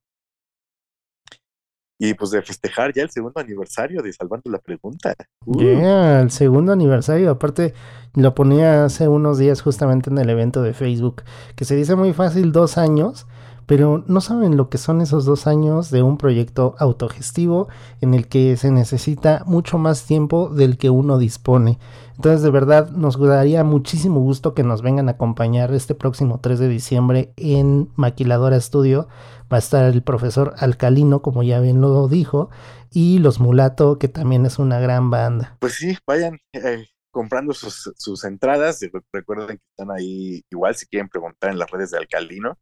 [1.98, 5.16] y pues de festejar ya el segundo aniversario de Salvando la Pregunta.
[5.46, 5.62] Uh.
[5.62, 7.32] el segundo aniversario.
[7.32, 7.74] Aparte,
[8.16, 11.24] lo ponía hace unos días justamente en el evento de Facebook,
[11.56, 13.28] que se dice muy fácil dos años,
[13.66, 17.68] pero no saben lo que son esos dos años de un proyecto autogestivo
[18.02, 21.80] en el que se necesita mucho más tiempo del que uno dispone.
[22.16, 26.60] Entonces, de verdad, nos daría muchísimo gusto que nos vengan a acompañar este próximo 3
[26.60, 29.08] de diciembre en Maquiladora Studio
[29.52, 32.50] va a estar el profesor Alcalino, como ya bien lo dijo,
[32.92, 35.58] y Los Mulato, que también es una gran banda.
[35.60, 38.80] Pues sí, vayan eh, comprando sus, sus entradas,
[39.12, 42.58] recuerden que están ahí igual si quieren preguntar en las redes de Alcalino,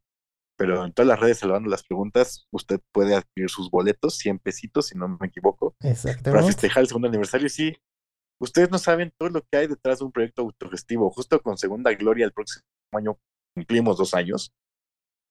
[0.56, 4.88] pero en todas las redes salvando las preguntas, usted puede adquirir sus boletos, 100 pesitos,
[4.88, 6.30] si no me equivoco, Exactamente.
[6.30, 7.48] para festejar el segundo aniversario.
[7.48, 7.76] Sí,
[8.40, 11.10] ustedes no saben todo lo que hay detrás de un proyecto autogestivo.
[11.10, 13.18] Justo con Segunda Gloria el próximo año
[13.54, 14.52] cumplimos dos años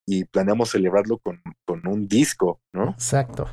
[0.08, 2.92] y planeamos celebrarlo con, con un disco, ¿no?
[2.92, 3.50] Exacto.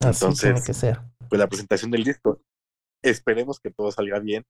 [0.00, 1.00] Así Entonces, tiene que ser.
[1.28, 2.40] Pues la presentación del disco.
[3.02, 4.44] Esperemos que todo salga bien,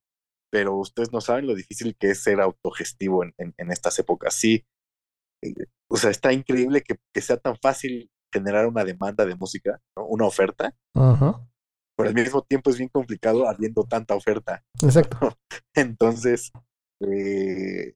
[0.51, 4.35] pero ustedes no saben lo difícil que es ser autogestivo en, en, estas épocas.
[4.35, 4.65] Sí,
[5.89, 10.07] o sea, está increíble que, que, sea tan fácil generar una demanda de música, ¿no?
[10.07, 11.47] una oferta, Ajá.
[11.97, 14.63] pero al mismo tiempo es bien complicado habiendo tanta oferta.
[14.83, 15.37] Exacto.
[15.75, 16.53] entonces,
[17.01, 17.95] eh,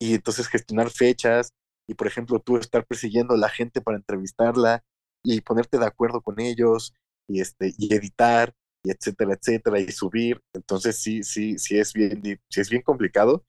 [0.00, 1.52] y entonces gestionar fechas,
[1.88, 4.82] y por ejemplo tú estar persiguiendo a la gente para entrevistarla
[5.22, 6.94] y ponerte de acuerdo con ellos
[7.28, 8.54] y este y editar
[8.84, 13.44] y etcétera etcétera y subir entonces sí sí sí es bien sí es bien complicado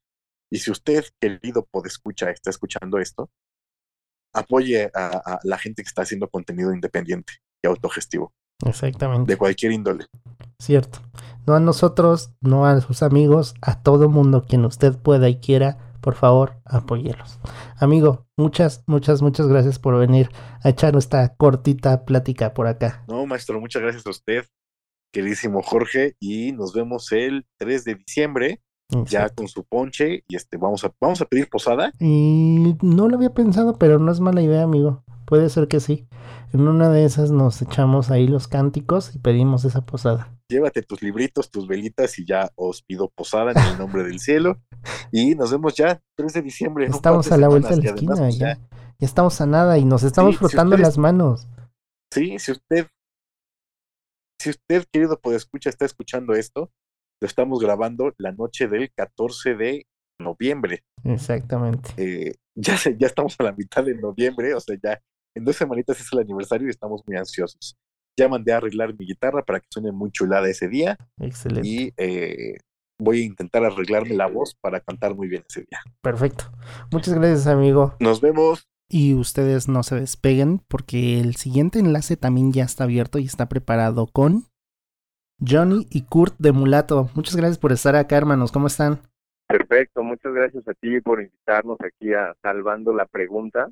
[0.52, 3.30] y si usted querido escuchar está escuchando esto
[4.34, 8.34] apoye a, la gente que está haciendo contenido independiente y autogestivo
[8.66, 10.06] exactamente de cualquier índole
[10.60, 11.00] cierto
[11.46, 15.86] no a nosotros no a sus amigos a todo mundo quien usted pueda y quiera
[16.06, 17.40] por favor, apóyelos.
[17.80, 20.30] Amigo, muchas, muchas, muchas gracias por venir
[20.62, 23.04] a echar esta cortita plática por acá.
[23.08, 24.46] No, maestro, muchas gracias a usted,
[25.12, 28.62] queridísimo Jorge, y nos vemos el 3 de diciembre.
[28.90, 31.92] Ya con su ponche y este vamos a vamos a pedir posada.
[32.00, 35.04] Y no lo había pensado, pero no es mala idea, amigo.
[35.26, 36.08] Puede ser que sí.
[36.54, 40.32] En una de esas nos echamos ahí los cánticos y pedimos esa posada.
[40.48, 44.62] Llévate tus libritos, tus velitas y ya os pido posada en el nombre del cielo.
[45.12, 46.86] Y nos vemos ya 3 de diciembre.
[46.86, 48.60] Estamos a la vuelta de la esquina, pues, ya, ya,
[49.00, 51.48] estamos a nada y nos estamos frotando las manos.
[52.14, 52.88] Sí, si usted,
[54.40, 56.72] si usted, querido escucha está escuchando esto,
[57.22, 59.88] lo estamos grabando la noche del 14 de
[60.20, 60.84] noviembre.
[61.04, 61.92] Exactamente.
[61.98, 65.00] Eh, ya, ya estamos a la mitad de noviembre, o sea, ya
[65.36, 67.78] en dos semanitas es el aniversario y estamos muy ansiosos.
[68.18, 70.98] Ya mandé a arreglar mi guitarra para que suene muy chulada ese día.
[71.20, 71.68] Excelente.
[71.68, 72.58] Y eh,
[72.98, 75.80] voy a intentar arreglarme la voz para cantar muy bien ese día.
[76.02, 76.46] Perfecto.
[76.92, 77.96] Muchas gracias, amigo.
[78.00, 78.68] Nos vemos.
[78.88, 83.50] Y ustedes no se despeguen porque el siguiente enlace también ya está abierto y está
[83.50, 84.46] preparado con
[85.40, 87.10] Johnny y Kurt de Mulato.
[87.16, 88.52] Muchas gracias por estar acá, hermanos.
[88.52, 89.00] ¿Cómo están?
[89.48, 93.70] Perfecto, muchas gracias a ti por invitarnos aquí a Salvando la Pregunta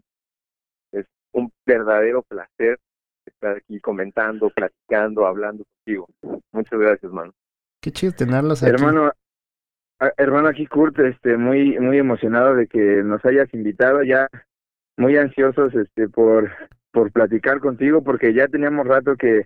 [1.33, 2.79] un verdadero placer
[3.25, 6.07] estar aquí comentando, platicando, hablando contigo.
[6.51, 7.33] Muchas gracias, hermano.
[7.81, 8.71] Qué chido tenerlos aquí.
[8.71, 9.11] Hermano,
[10.17, 14.27] hermano aquí Kurt, este, muy, muy emocionado de que nos hayas invitado, ya
[14.97, 16.51] muy ansiosos, este, por,
[16.91, 19.45] por platicar contigo, porque ya teníamos rato que,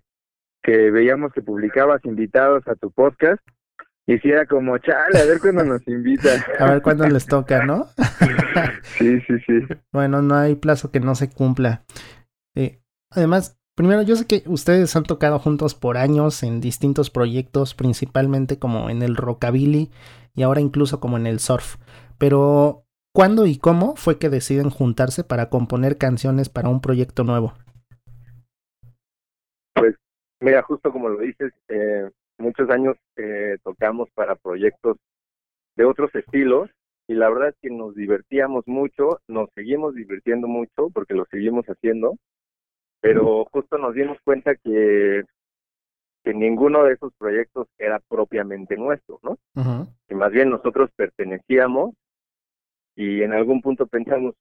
[0.68, 3.42] que veíamos que publicabas invitados a tu podcast
[4.06, 6.30] y si era como, chale, a ver cuándo nos invita.
[6.60, 7.88] A ver cuándo les toca, ¿no?
[8.84, 9.60] sí, sí, sí.
[9.94, 11.84] Bueno, no hay plazo que no se cumpla.
[12.54, 17.74] Eh, además, primero, yo sé que ustedes han tocado juntos por años en distintos proyectos,
[17.74, 19.90] principalmente como en el rockabilly
[20.36, 21.78] y ahora incluso como en el surf.
[22.18, 27.54] Pero, ¿cuándo y cómo fue que deciden juntarse para componer canciones para un proyecto nuevo?
[29.74, 29.96] Pues,
[30.40, 34.98] mira, justo como lo dices, eh, muchos años eh, tocamos para proyectos
[35.76, 36.70] de otros estilos
[37.08, 41.66] y la verdad es que nos divertíamos mucho, nos seguimos divirtiendo mucho porque lo seguimos
[41.68, 42.18] haciendo,
[43.00, 45.24] pero justo nos dimos cuenta que,
[46.24, 49.38] que ninguno de esos proyectos era propiamente nuestro, ¿no?
[50.10, 51.96] Y más bien nosotros pertenecíamos
[52.96, 54.36] y en algún punto pensamos,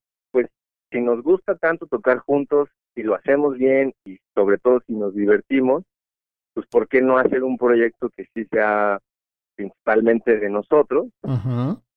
[0.91, 5.15] si nos gusta tanto tocar juntos, si lo hacemos bien y sobre todo si nos
[5.15, 5.85] divertimos,
[6.55, 8.99] pues ¿por qué no hacer un proyecto que sí sea
[9.57, 11.07] principalmente de nosotros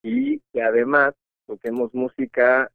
[0.02, 1.14] y que además
[1.46, 2.70] toquemos música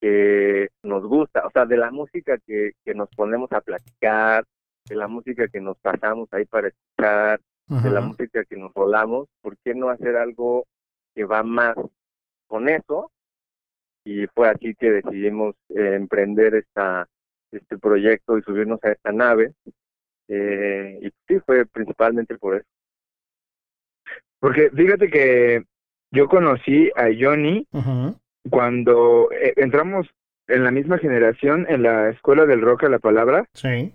[0.00, 4.44] que nos gusta, o sea, de la música que, que nos ponemos a platicar,
[4.88, 9.28] de la música que nos pasamos ahí para escuchar, de la música que nos volamos,
[9.42, 10.66] ¿por qué no hacer algo
[11.14, 11.76] que va más
[12.48, 13.12] con eso?
[14.04, 17.06] Y fue así que decidimos eh, emprender esta,
[17.52, 19.52] este proyecto y subirnos a esta nave
[20.32, 22.66] Eh, y sí, fue principalmente por eso.
[24.38, 25.64] Porque fíjate que
[26.12, 27.66] yo conocí a Johnny
[28.48, 30.08] cuando eh, entramos
[30.46, 33.48] en la misma generación en la escuela del rock a la palabra.
[33.54, 33.92] Sí.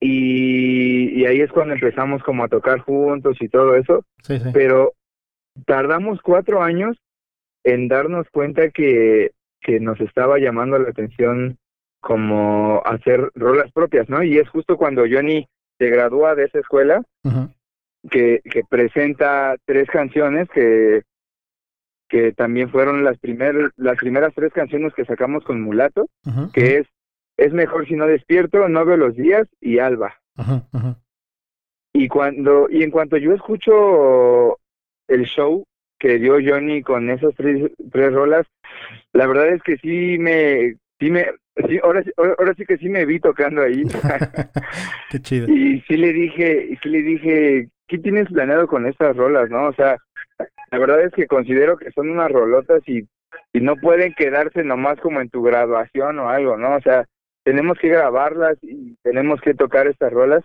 [0.00, 4.04] Y, y ahí es cuando empezamos como a tocar juntos y todo eso.
[4.22, 4.48] Sí, sí.
[4.52, 4.94] Pero
[5.66, 6.96] tardamos cuatro años
[7.64, 11.58] en darnos cuenta que, que nos estaba llamando la atención
[12.00, 14.22] como hacer rolas propias, ¿no?
[14.22, 15.48] Y es justo cuando Johnny
[15.78, 17.02] se gradúa de esa escuela
[18.10, 21.02] que, que presenta tres canciones que
[22.06, 26.06] que también fueron las primeras las primeras tres canciones que sacamos con Mulato,
[26.52, 26.86] que es
[27.36, 30.14] es mejor si no despierto, no veo los días y Alba.
[31.92, 34.58] Y cuando y en cuanto yo escucho
[35.08, 35.64] el show
[36.04, 38.46] que dio Johnny con esas tres, tres rolas,
[39.14, 41.24] la verdad es que sí me sí me
[41.66, 43.84] sí, ahora ahora sí que sí me vi tocando ahí.
[45.10, 45.48] Qué chido.
[45.48, 49.68] Y sí le dije, y sí le dije, ¿qué tienes planeado con estas rolas, no?
[49.68, 49.96] O sea,
[50.70, 53.08] la verdad es que considero que son unas rolotas y,
[53.54, 56.76] y no pueden quedarse nomás como en tu graduación o algo, ¿no?
[56.76, 57.06] O sea,
[57.44, 60.44] tenemos que grabarlas y tenemos que tocar estas rolas.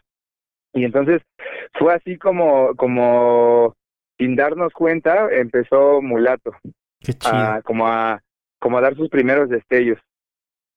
[0.71, 1.21] Y entonces
[1.73, 3.75] fue así como, como
[4.19, 6.51] sin darnos cuenta, empezó Mulato.
[6.99, 7.33] Qué chido.
[7.33, 8.21] A, como a,
[8.59, 9.97] como a dar sus primeros destellos.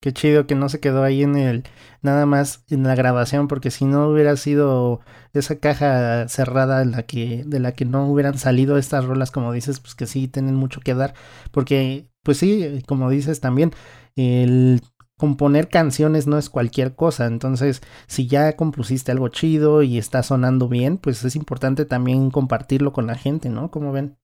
[0.01, 1.63] Qué chido que no se quedó ahí en el,
[2.01, 5.01] nada más en la grabación, porque si no hubiera sido
[5.33, 9.53] esa caja cerrada en la que, de la que no hubieran salido estas rolas, como
[9.53, 11.15] dices, pues que sí tienen mucho que dar,
[11.53, 13.71] porque, pues sí, como dices también,
[14.17, 14.81] el
[15.23, 20.67] componer canciones no es cualquier cosa, entonces si ya compusiste algo chido y está sonando
[20.67, 23.71] bien, pues es importante también compartirlo con la gente, ¿no?
[23.71, 24.17] ¿Cómo ven?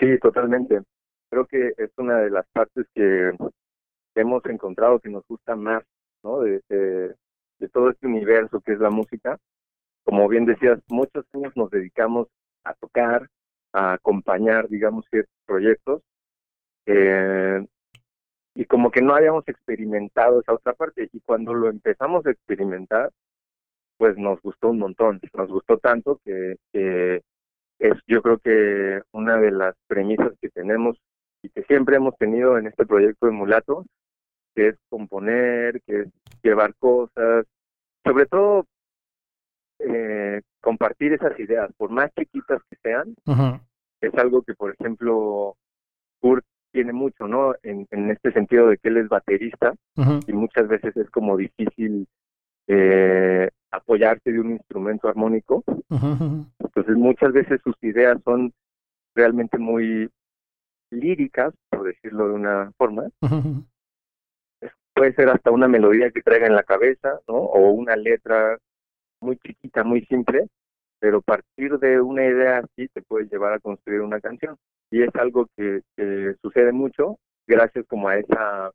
[0.00, 0.82] Sí, totalmente
[1.28, 3.32] creo que es una de las partes que
[4.14, 5.84] hemos encontrado que nos gusta más,
[6.22, 6.40] ¿no?
[6.40, 7.14] De, de,
[7.58, 9.38] de, todo este universo que es la música.
[10.04, 12.28] Como bien decías, muchos años nos dedicamos
[12.64, 13.28] a tocar,
[13.72, 16.02] a acompañar, digamos, ciertos proyectos.
[16.90, 17.66] Eh,
[18.54, 21.08] y como que no habíamos experimentado esa otra parte.
[21.12, 23.10] Y cuando lo empezamos a experimentar,
[23.98, 25.20] pues nos gustó un montón.
[25.34, 27.22] Nos gustó tanto que, que
[27.78, 30.96] es yo creo que una de las premisas que tenemos
[31.42, 33.84] y que siempre hemos tenido en este proyecto de Mulato,
[34.54, 36.08] que es componer, que es
[36.42, 37.46] llevar cosas,
[38.04, 38.66] sobre todo
[39.78, 43.60] eh, compartir esas ideas, por más chiquitas que sean, uh -huh.
[44.00, 45.54] es algo que, por ejemplo,
[46.20, 46.44] Kurt
[46.78, 47.56] tiene mucho, ¿no?
[47.64, 50.24] En, en este sentido de que él es baterista uh -huh.
[50.28, 52.06] y muchas veces es como difícil
[52.68, 55.64] eh, apoyarse de un instrumento armónico.
[55.66, 56.46] Uh -huh.
[56.60, 58.52] Entonces muchas veces sus ideas son
[59.12, 60.08] realmente muy
[60.92, 63.02] líricas, por decirlo de una forma.
[63.22, 63.64] Uh -huh.
[64.94, 67.34] Puede ser hasta una melodía que traiga en la cabeza, ¿no?
[67.34, 68.56] O una letra
[69.20, 70.46] muy chiquita, muy simple,
[71.00, 74.56] pero partir de una idea así te puede llevar a construir una canción.
[74.90, 75.82] Y es algo que,
[76.42, 78.70] sucede mucho gracias como a esa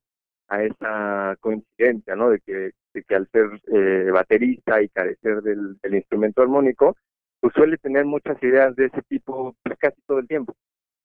[0.50, 2.30] a esa coincidencia, ¿no?
[2.30, 6.96] De que, de que al ser eh, baterista y carecer del, del instrumento armónico,
[7.40, 10.54] pues suele tener muchas ideas de ese tipo pues, casi todo el tiempo.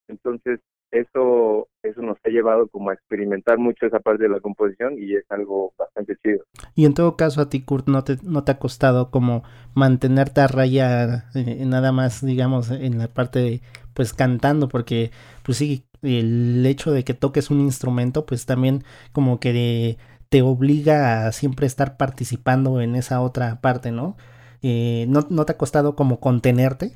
[0.09, 4.95] Entonces, eso eso nos ha llevado como a experimentar mucho esa parte de la composición
[4.99, 6.45] y es algo bastante chido.
[6.75, 9.43] Y en todo caso a ti Kurt no te no te ha costado como
[9.75, 13.61] mantenerte a raya eh, nada más digamos en la parte de
[13.99, 15.11] pues cantando porque
[15.43, 19.97] pues sí el hecho de que toques un instrumento pues también como que
[20.29, 24.17] te obliga a siempre estar participando en esa otra parte, ¿no?
[24.63, 26.93] Eh, ¿no, ¿No te ha costado como contenerte?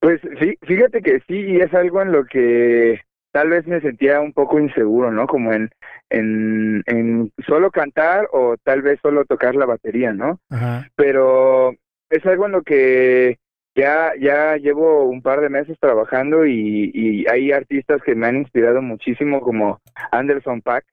[0.00, 4.20] Pues sí, fíjate que sí, y es algo en lo que tal vez me sentía
[4.20, 5.28] un poco inseguro, ¿no?
[5.28, 5.70] Como en,
[6.10, 10.40] en, en solo cantar o tal vez solo tocar la batería, ¿no?
[10.50, 10.88] Ajá.
[10.96, 11.72] Pero
[12.10, 13.38] es algo en lo que
[13.74, 18.36] ya, ya llevo un par de meses trabajando y, y hay artistas que me han
[18.36, 19.80] inspirado muchísimo como
[20.10, 20.84] Anderson Pack,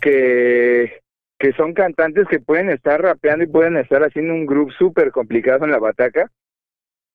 [0.00, 1.00] que,
[1.38, 5.64] que son cantantes que pueden estar rapeando y pueden estar haciendo un groove súper complicado
[5.64, 6.30] en la bataca.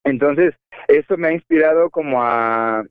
[0.04, 0.54] Entonces,
[0.88, 2.84] esto me ha inspirado como a,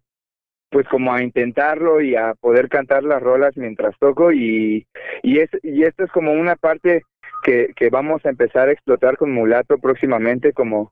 [0.70, 4.86] pues como a intentarlo y a poder cantar las rolas mientras toco y,
[5.24, 7.03] y, es, y esto es como una parte
[7.43, 10.91] que, que vamos a empezar a explotar con Mulato próximamente como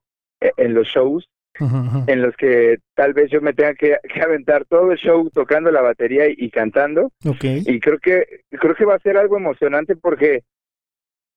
[0.57, 1.29] en los shows
[1.59, 2.03] uh -huh.
[2.07, 5.71] en los que tal vez yo me tenga que, que, aventar todo el show tocando
[5.71, 7.63] la batería y, y cantando okay.
[7.65, 10.43] y creo que creo que va a ser algo emocionante porque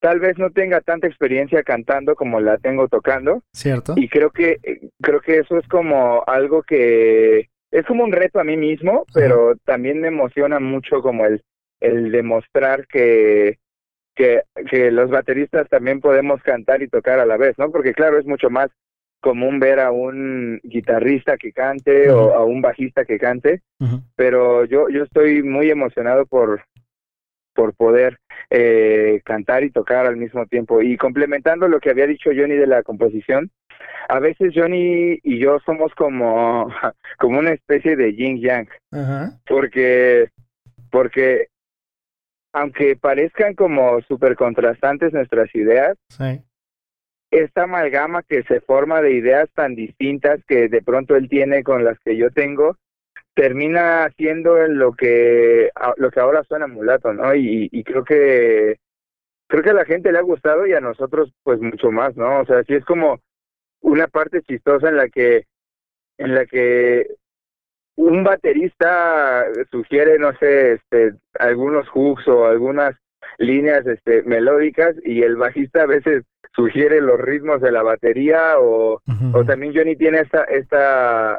[0.00, 3.42] tal vez no tenga tanta experiencia cantando como la tengo tocando.
[3.52, 3.94] Cierto.
[3.96, 4.58] Y creo que
[5.02, 9.48] creo que eso es como algo que es como un reto a mí mismo, pero
[9.48, 9.58] uh -huh.
[9.64, 11.42] también me emociona mucho como el
[11.80, 13.58] el demostrar que
[14.14, 17.70] que, que los bateristas también podemos cantar y tocar a la vez, ¿no?
[17.70, 18.70] Porque claro, es mucho más
[19.26, 23.60] común ver a un guitarrista que cante o a un bajista que cante,
[24.14, 26.62] pero yo, yo estoy muy emocionado por,
[27.52, 28.18] por poder
[28.50, 30.80] eh, cantar y tocar al mismo tiempo.
[30.80, 33.50] Y complementando lo que había dicho Johnny de la composición,
[34.08, 36.68] a veces Johnny y yo somos como,
[37.18, 38.68] como una especie de yin yang,
[39.44, 40.28] porque,
[40.88, 41.48] porque
[42.52, 45.96] aunque parezcan como súper contrastantes nuestras ideas,
[47.40, 51.84] esta amalgama que se forma de ideas tan distintas que de pronto él tiene con
[51.84, 52.76] las que yo tengo,
[53.34, 57.34] termina siendo lo que lo que ahora suena mulato, ¿no?
[57.34, 58.76] Y, y creo que
[59.46, 62.40] creo que a la gente le ha gustado y a nosotros pues mucho más, ¿no?
[62.40, 63.20] O sea, sí es como
[63.80, 65.46] una parte chistosa en la que
[66.18, 67.06] en la que
[67.96, 72.94] un baterista sugiere, no sé, este, algunos hooks o algunas
[73.38, 76.24] líneas este, melódicas y el bajista a veces
[76.56, 79.02] sugiere los ritmos de la batería o,
[79.34, 81.38] o también Johnny tiene esta, esta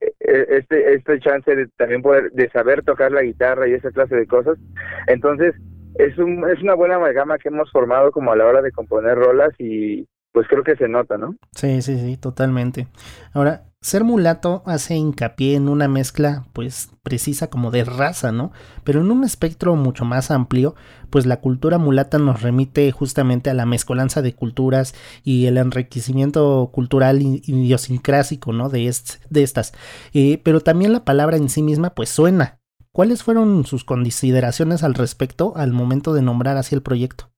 [0.00, 3.90] e, e, este, este chance de también poder de saber tocar la guitarra y esa
[3.90, 4.58] clase de cosas.
[5.06, 5.54] Entonces,
[5.96, 9.16] es, un, es una buena amalgama que hemos formado como a la hora de componer
[9.16, 11.34] rolas y pues creo que se nota, ¿no?
[11.54, 12.88] Sí, sí, sí, totalmente.
[13.32, 18.52] Ahora, ser mulato hace hincapié en una mezcla, pues, precisa como de raza, ¿no?
[18.84, 20.74] Pero en un espectro mucho más amplio,
[21.08, 26.70] pues la cultura mulata nos remite justamente a la mezcolanza de culturas y el enriquecimiento
[26.72, 28.68] cultural idiosincrásico, ¿no?
[28.68, 28.94] De,
[29.30, 29.72] de estas.
[30.12, 32.60] Eh, pero también la palabra en sí misma, pues, suena.
[32.92, 37.30] ¿Cuáles fueron sus consideraciones al respecto al momento de nombrar así el proyecto?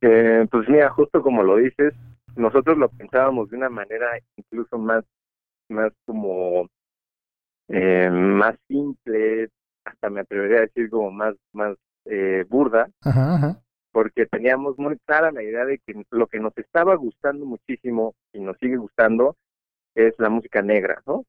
[0.00, 1.94] Eh, pues mira, justo como lo dices,
[2.36, 5.04] nosotros lo pensábamos de una manera incluso más,
[5.68, 6.68] más como
[7.68, 9.48] eh, más simple,
[9.84, 12.88] hasta me atrevería a decir como más, más eh, burda,
[13.92, 18.40] porque teníamos muy clara la idea de que lo que nos estaba gustando muchísimo y
[18.40, 19.36] nos sigue gustando
[19.94, 21.24] es la música negra, ¿no?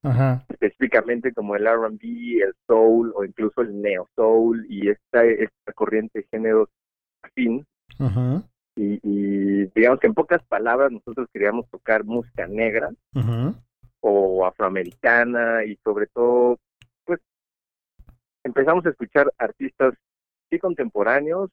[0.47, 6.19] Específicamente como el R&B, el soul o incluso el neo soul y esta, esta corriente
[6.19, 6.69] de géneros
[7.23, 7.65] afín.
[8.81, 12.89] Y, digamos que en pocas palabras nosotros queríamos tocar música negra
[13.99, 16.57] o afroamericana y sobre todo,
[17.03, 17.19] pues
[18.43, 19.95] empezamos a escuchar artistas
[20.49, 21.49] sí contemporáneos,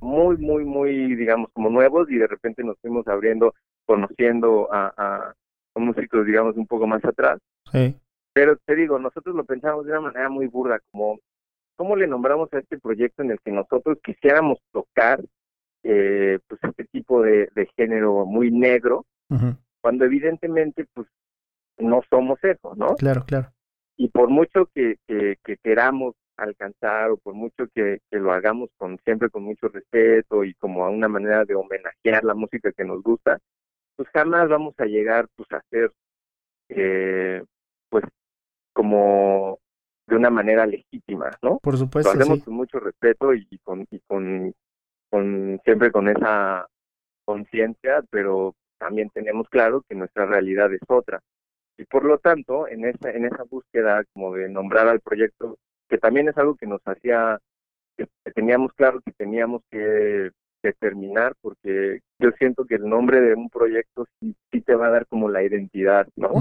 [0.00, 3.54] muy, muy, muy, digamos, como nuevos y de repente nos fuimos abriendo,
[3.84, 5.34] conociendo a, a,
[5.78, 7.38] músicos, digamos, un poco más atrás.
[8.32, 11.18] Pero te digo, nosotros lo pensamos de una manera muy burda, como,
[11.76, 15.20] ¿cómo le nombramos a este proyecto en el que nosotros quisiéramos tocar
[15.82, 19.06] eh, pues este tipo de, género muy negro,
[19.80, 21.06] cuando evidentemente pues
[21.78, 22.94] no somos eso, ¿no?
[22.96, 23.52] Claro, claro.
[23.96, 28.98] Y por mucho que, que, queramos alcanzar o por mucho que, que, lo hagamos con
[29.04, 33.02] siempre con mucho respeto y como a una manera de homenajear la música que nos
[33.02, 33.38] gusta,
[33.96, 35.90] pues jamás vamos a llegar pues a ser
[36.68, 37.42] eh,
[37.88, 38.04] pues
[38.72, 39.58] como
[40.06, 41.58] de una manera legítima, ¿no?
[41.58, 42.12] Por supuesto.
[42.12, 44.54] Lo hacemos con mucho respeto y con, y con
[45.16, 46.66] con siempre con esa
[47.24, 51.20] conciencia, pero también tenemos claro que nuestra realidad es otra.
[51.78, 55.56] Y por lo tanto, en esa, en esa búsqueda como de nombrar al proyecto,
[55.88, 57.38] que también es algo que nos hacía,
[57.96, 60.30] que teníamos claro que teníamos que,
[60.80, 64.90] terminar, porque yo siento que el nombre de un proyecto sí, sí te va a
[64.90, 66.32] dar como la identidad, ¿no?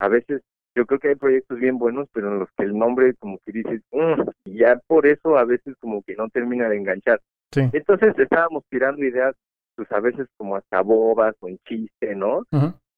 [0.00, 0.42] A veces
[0.74, 3.52] yo creo que hay proyectos bien buenos, pero en los que el nombre como que
[3.52, 7.20] dices, mm", y ya por eso a veces como que no termina de enganchar.
[7.54, 9.34] Entonces estábamos tirando ideas,
[9.74, 12.42] pues a veces como hasta bobas o en chiste, ¿no?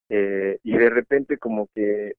[0.08, 2.14] eh, y de repente como que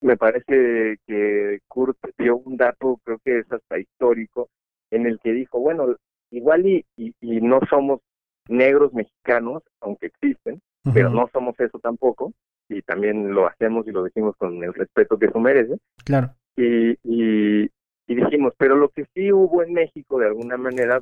[0.00, 4.48] me parece que Kurt dio un dato, creo que es hasta histórico,
[4.90, 5.96] en el que dijo, bueno,
[6.30, 8.00] igual y, y, no somos
[8.48, 10.60] negros mexicanos, aunque existen,
[10.92, 12.34] pero no somos eso tampoco,
[12.68, 15.78] y también lo hacemos y lo decimos con el respeto que eso merece.
[16.04, 16.34] Claro.
[16.56, 17.70] Y, y,
[18.06, 21.00] y dijimos, pero lo que sí hubo en México de alguna manera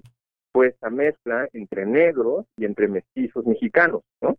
[0.53, 4.37] fue esta mezcla entre negros y entre mestizos mexicanos, ¿no?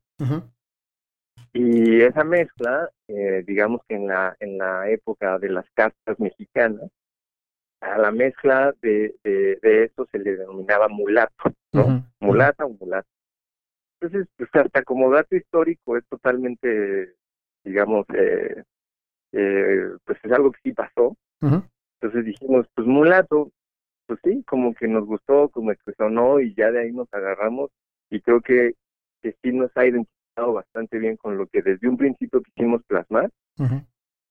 [1.51, 6.89] Y esa mezcla, eh, digamos que en la, en la época de las castas mexicanas,
[7.81, 12.05] a la mezcla de, de, eso se le denominaba mulato, ¿no?
[12.19, 13.07] Mulata o mulato.
[13.99, 17.15] Entonces, pues hasta como dato histórico es totalmente,
[17.63, 18.63] digamos, eh,
[19.33, 21.17] eh, pues es algo que sí pasó.
[22.03, 23.49] Entonces dijimos, pues mulato,
[24.07, 27.71] pues sí, como que nos gustó, como que sonó y ya de ahí nos agarramos
[28.09, 28.73] y creo que,
[29.21, 33.31] que sí nos ha identificado bastante bien con lo que desde un principio quisimos plasmar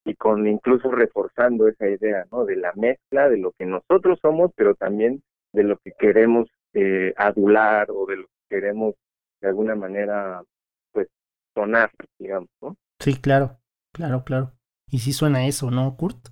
[0.04, 2.44] y con incluso reforzando esa idea, ¿no?
[2.44, 5.22] De la mezcla de lo que nosotros somos, pero también
[5.54, 8.96] de lo que queremos eh, adular o de lo que queremos
[9.40, 10.42] de alguna manera
[10.92, 11.08] pues
[11.54, 12.76] sonar, digamos, ¿no?
[12.98, 13.60] Sí, claro,
[13.94, 14.52] claro, claro.
[14.90, 16.31] Y sí suena eso, ¿no, Kurt?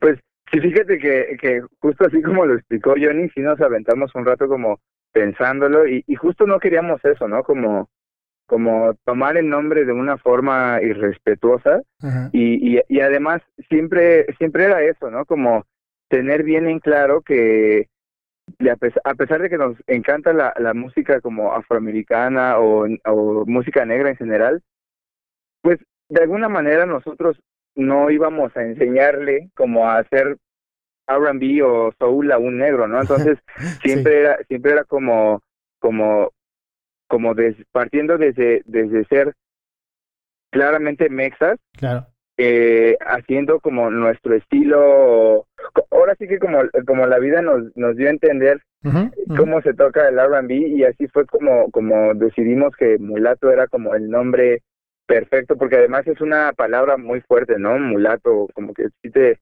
[0.00, 0.18] Pues
[0.50, 4.48] sí, fíjate que, que justo así como lo explicó Johnny, sí nos aventamos un rato
[4.48, 4.80] como
[5.12, 7.44] pensándolo y, y justo no queríamos eso, ¿no?
[7.44, 7.88] Como
[8.46, 11.82] como tomar el nombre de una forma irrespetuosa
[12.32, 15.24] y, y, y, además siempre siempre era eso, ¿no?
[15.24, 15.64] Como
[16.08, 17.86] tener bien en claro que
[18.68, 23.46] a pesar, a pesar de que nos encanta la, la música como afroamericana o, o
[23.46, 24.62] música negra en general,
[25.62, 25.78] pues
[26.08, 27.40] de alguna manera nosotros
[27.74, 30.36] no íbamos a enseñarle como a hacer
[31.06, 33.00] R&B o soul a un negro, ¿no?
[33.00, 33.38] Entonces
[33.82, 35.42] siempre era siempre era como
[35.80, 36.30] como
[37.08, 39.34] como des, partiendo desde desde ser
[40.50, 42.06] claramente mexas, claro.
[42.36, 45.46] eh, haciendo como nuestro estilo.
[45.90, 49.10] Ahora sí que como como la vida nos nos dio a entender Uh -huh, uh
[49.26, 49.36] -huh.
[49.36, 53.94] cómo se toca el R&B y así fue como como decidimos que mulato era como
[53.94, 54.62] el nombre
[55.10, 57.76] perfecto porque además es una palabra muy fuerte, ¿no?
[57.80, 59.40] Mulato, como que sí te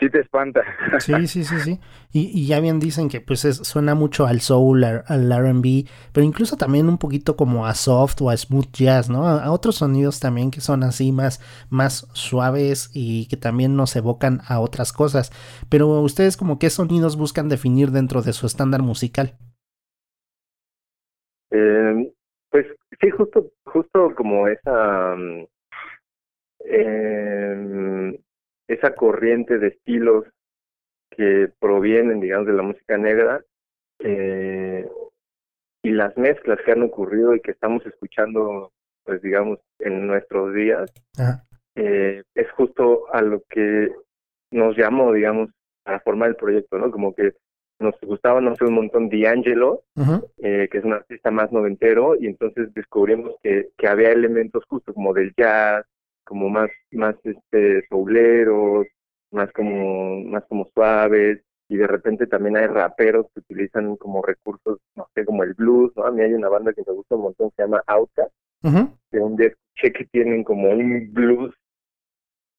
[0.00, 0.62] sí te espanta.
[0.98, 1.80] Sí, sí, sí, sí.
[2.10, 6.24] Y, y ya bien dicen que pues es, suena mucho al soul, al R&B, pero
[6.24, 9.26] incluso también un poquito como a soft o a smooth jazz, ¿no?
[9.26, 11.38] A, a, otros sonidos también que son así más
[11.68, 15.32] más suaves y que también nos evocan a otras cosas.
[15.68, 19.36] Pero ustedes como qué sonidos buscan definir dentro de su estándar musical?
[21.50, 22.13] Eh,
[23.00, 25.16] sí, justo, justo como esa,
[26.64, 28.18] eh,
[28.68, 30.24] esa corriente de estilos
[31.10, 33.42] que provienen, digamos, de la música negra
[34.00, 34.88] eh,
[35.82, 38.72] y las mezclas que han ocurrido y que estamos escuchando,
[39.04, 40.92] pues digamos, en nuestros días,
[41.76, 43.92] eh, es justo a lo que
[44.50, 45.50] nos llamó, digamos,
[45.84, 46.90] a formar el proyecto, ¿no?
[46.90, 47.34] Como que
[47.80, 50.30] nos gustaba, no sé, un montón D'Angelo, uh -huh.
[50.38, 54.94] eh, que es un artista más noventero, y entonces descubrimos que, que había elementos justo
[54.94, 55.84] como del jazz,
[56.24, 58.86] como más, más este souleros,
[59.30, 64.78] más como, más como suaves, y de repente también hay raperos que utilizan como recursos,
[64.94, 66.04] no sé, como el blues, ¿no?
[66.04, 68.88] A mí hay una banda que me gusta un montón, se llama Outcast, uh -huh.
[69.10, 71.54] que un día escuché que tienen como un blues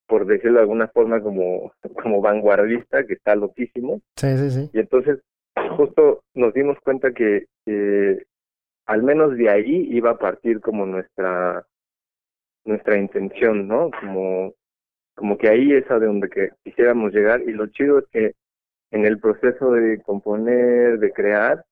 [0.08, 1.72] por decirlo de alguna forma, como,
[2.04, 4.02] como vanguardista, que está loquísimo.
[4.16, 4.70] Sí, sí, sí.
[4.74, 5.20] Y entonces,
[5.78, 8.24] justo nos dimos cuenta que eh,
[8.86, 11.66] al menos de ahí iba a partir como nuestra
[12.66, 13.92] nuestra intención, ¿no?
[14.00, 14.54] Como,
[15.16, 17.42] como que ahí es a donde que quisiéramos llegar.
[17.42, 18.34] Y lo chido es que
[18.92, 21.64] en el proceso de componer, de crear,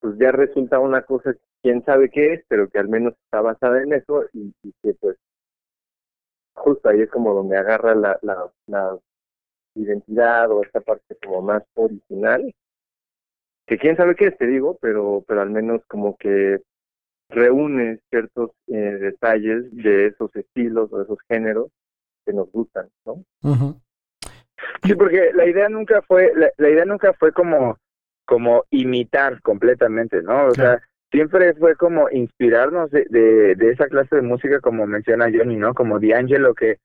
[0.00, 3.82] pues ya resulta una cosa, quién sabe qué es, pero que al menos está basada
[3.82, 5.16] en eso y, y que pues
[6.60, 8.98] justo ahí es como donde agarra la, la, la
[9.74, 12.54] identidad o esta parte como más original,
[13.66, 16.60] que quién sabe qué es, te digo, pero, pero al menos como que
[17.28, 21.70] reúne ciertos eh, detalles de esos estilos o de esos géneros
[22.26, 23.12] que nos gustan, ¿no?
[23.42, 23.80] Uh -huh.
[24.82, 27.78] Sí, porque la idea nunca fue, la, la, idea nunca fue como,
[28.26, 30.46] como imitar completamente, ¿no?
[30.46, 30.80] O sea,
[31.10, 35.74] siempre fue como inspirarnos de, de, de, esa clase de música como menciona Johnny, ¿no?
[35.74, 36.78] Como D'Angelo que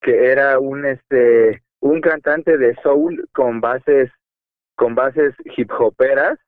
[0.00, 4.10] que era un este un cantante de soul con bases
[4.76, 6.38] con bases hip hoperas,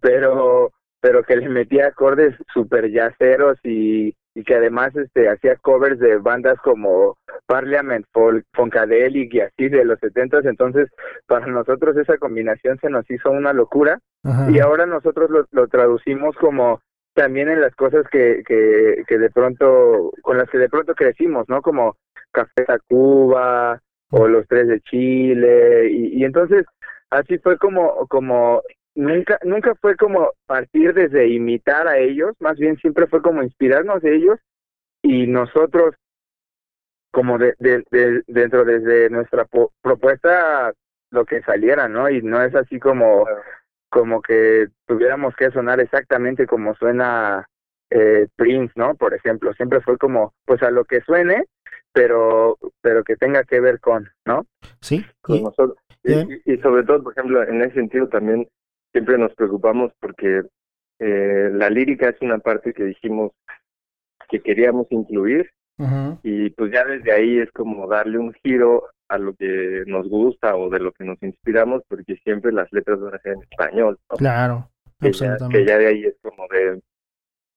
[0.00, 5.98] pero pero que le metía acordes super yaceros y, y que además este hacía covers
[5.98, 10.88] de bandas como Parliament, Folk, Funkadelic y así de los setentas, entonces
[11.26, 13.98] para nosotros esa combinación se nos hizo una locura.
[14.50, 16.82] Y ahora nosotros lo, lo, traducimos como
[17.14, 21.48] también en las cosas que, que, que de pronto, con las que de pronto crecimos,
[21.48, 21.62] ¿no?
[21.62, 21.96] Como
[22.30, 25.88] Café Tacuba o Los Tres de Chile.
[25.90, 26.66] Y, y entonces
[27.08, 28.62] así fue como, como
[28.94, 34.02] nunca nunca fue como partir desde imitar a ellos, más bien siempre fue como inspirarnos
[34.02, 34.38] de ellos
[35.02, 35.94] y nosotros
[37.12, 39.46] como de, de, de dentro desde nuestra
[39.82, 40.72] propuesta
[41.10, 42.08] lo que saliera, ¿no?
[42.08, 43.26] Y no es así como
[43.88, 47.48] como que tuviéramos que sonar exactamente como suena
[47.90, 48.94] eh, Prince, ¿no?
[48.94, 51.44] Por ejemplo, siempre fue como pues a lo que suene,
[51.92, 54.46] pero pero que tenga que ver con, ¿no?
[54.80, 55.04] Sí.
[55.20, 55.76] Con nosotros.
[56.04, 56.14] Y,
[56.50, 58.48] y, sobre todo, por ejemplo, en ese sentido también
[58.92, 60.42] siempre nos preocupamos porque
[60.98, 63.32] eh, la lírica es una parte que dijimos
[64.28, 66.18] que queríamos incluir uh -huh.
[66.22, 70.56] y pues ya desde ahí es como darle un giro a lo que nos gusta
[70.56, 73.98] o de lo que nos inspiramos porque siempre las letras van a ser en español.
[74.10, 74.16] ¿no?
[74.16, 74.70] Claro,
[75.00, 75.58] que absolutamente.
[75.58, 76.80] Ya, que ya de ahí es como de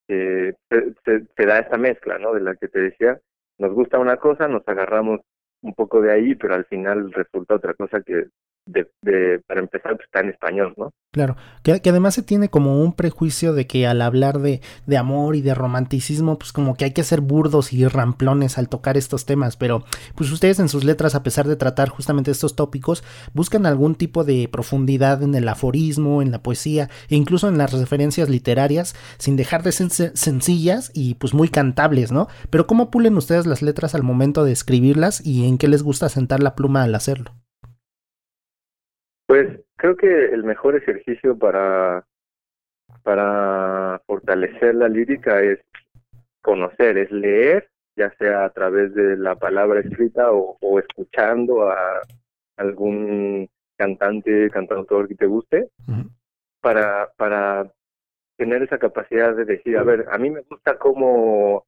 [0.10, 2.34] eh, se, se, se, da esta mezcla, ¿no?
[2.34, 3.20] De la que te decía,
[3.58, 5.22] nos gusta una cosa, nos agarramos
[5.62, 8.26] un poco de ahí, pero al final resulta otra cosa que
[8.66, 10.92] de, para empezar, pues, está en español, ¿no?
[11.12, 14.98] Claro, que, que, además se tiene como un prejuicio de que al hablar de, de,
[14.98, 18.98] amor y de romanticismo, pues como que hay que ser burdos y ramplones al tocar
[18.98, 19.84] estos temas, pero
[20.16, 23.04] pues ustedes en sus letras, a pesar de tratar justamente estos tópicos,
[23.34, 27.74] buscan algún tipo de profundidad en el aforismo, en la poesía e incluso en las
[27.74, 29.84] referencias literarias, sin dejar de ser
[30.18, 32.28] sencillas y pues muy cantables, ¿no?
[32.50, 36.10] Pero ¿cómo pulen ustedes las letras al momento de escribirlas y en qué les gusta
[36.10, 37.43] sentar la pluma al hacerlo?
[39.34, 42.06] Pues creo que el mejor ejercicio para,
[43.02, 45.60] para fortalecer la lírica es
[46.44, 52.04] conocer, es leer, ya sea a través de la palabra escrita o, escuchando a
[52.58, 55.72] algún cantante, cantautor que te guste,
[56.62, 57.74] para, para
[58.38, 61.66] tener esa capacidad de decir, a ver, a mí me gusta como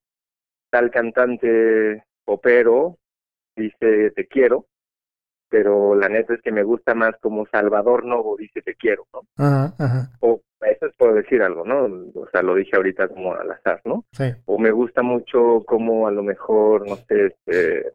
[0.69, 2.99] tal cantante opero
[3.55, 4.67] dice te quiero,
[5.55, 9.21] pero la neta es que me gusta más como Salvador Novo dice te quiero, ¿no?
[10.19, 11.85] O eso es por decir algo, ¿no?
[12.13, 14.03] O sea, lo dije ahorita como al azar, ¿no?
[14.11, 14.25] Sí.
[14.47, 17.93] O me gusta mucho como a lo mejor, no sé, este,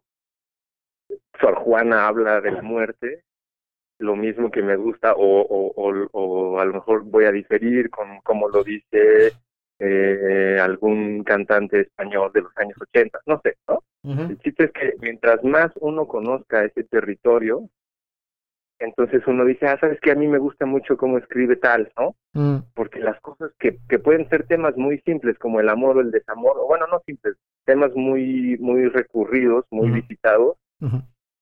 [1.38, 3.24] Sor Juana habla de la muerte,
[3.98, 7.90] lo mismo que me gusta, o, o, o, o a lo mejor voy a diferir
[7.90, 9.34] con como lo dice
[9.80, 13.78] eh, algún cantante español de los años 80, no sé, ¿no?
[14.02, 17.68] El chiste es que mientras más uno conozca ese territorio,
[18.78, 22.16] entonces uno dice, ah, sabes que a mí me gusta mucho cómo escribe tal, ¿no?
[22.32, 22.64] Mm.
[22.74, 26.10] Porque las cosas que, que pueden ser temas muy simples como el amor o el
[26.10, 30.56] desamor, o bueno, no simples, temas muy, muy recurridos, muy visitados,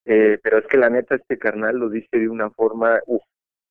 [0.05, 3.23] eh, pero es que la neta este carnal lo dice de una forma uf,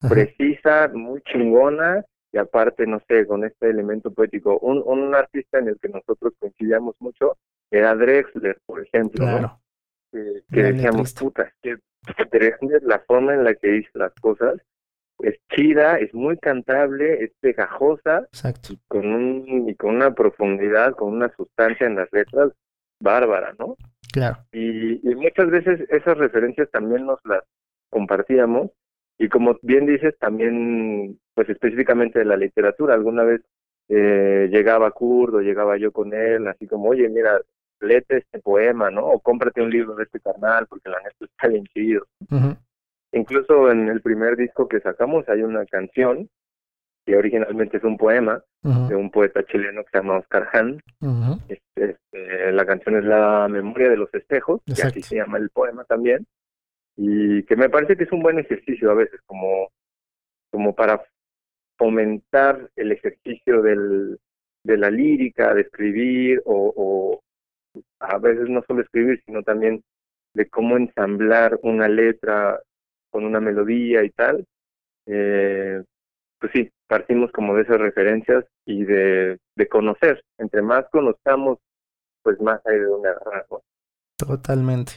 [0.07, 5.69] precisa, muy chingona, y aparte, no sé, con este elemento poético, un, un artista en
[5.69, 7.37] el que nosotros coincidíamos mucho
[7.71, 9.59] era Drexler, por ejemplo, claro.
[10.11, 11.77] que, que decíamos, puta, que
[12.31, 14.61] Drexler, la forma en la que dice las cosas,
[15.19, 18.73] es chida, es muy cantable, es pegajosa, Exacto.
[18.73, 22.51] Y con, un, y con una profundidad, con una sustancia en las letras
[22.99, 23.75] bárbara, ¿no?
[24.11, 24.37] Claro.
[24.51, 27.43] Y, y muchas veces esas referencias también nos las
[27.89, 28.71] compartíamos
[29.19, 33.41] y como bien dices, también, pues específicamente de la literatura, alguna vez
[33.89, 37.39] eh, llegaba Kurt o llegaba yo con él, así como, oye, mira,
[37.79, 39.05] léete este poema, ¿no?
[39.07, 42.05] O cómprate un libro de este canal, porque la neta está bien chido.
[43.11, 46.29] Incluso en el primer disco que sacamos hay una canción
[47.05, 50.81] que originalmente es un poema de un poeta chileno que se llama Oscar Hahn.
[51.47, 55.49] Este, este, la canción es La memoria de los espejos, que así se llama el
[55.49, 56.27] poema también
[56.97, 59.69] y que me parece que es un buen ejercicio a veces como
[60.49, 61.03] como para
[61.77, 64.19] fomentar el ejercicio del,
[64.63, 67.21] de la lírica, de escribir o,
[67.99, 69.83] a veces no solo escribir, sino también
[70.33, 72.59] de cómo ensamblar una letra
[73.11, 74.45] con una melodía y tal.
[75.05, 75.83] Eh,
[76.39, 80.23] pues sí, partimos como de esas referencias y de, de conocer.
[80.37, 81.59] Entre más conozcamos,
[82.23, 83.45] pues más hay de dónde agarrar.
[84.17, 84.93] Totalmente,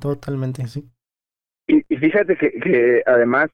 [0.00, 0.90] totalmente, sí.
[1.70, 3.50] Y, fíjate que, que además,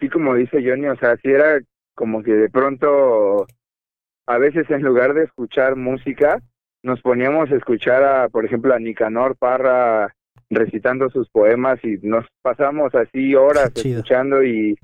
[0.00, 1.60] sí como dice Johnny, o sea, sí era
[1.94, 3.46] como que de pronto,
[4.26, 6.40] a veces en lugar de escuchar música,
[6.82, 10.14] nos poníamos a escuchar a, por ejemplo, a Nicanor Parra
[10.48, 14.76] recitando sus poemas y nos pasamos así horas escuchando y,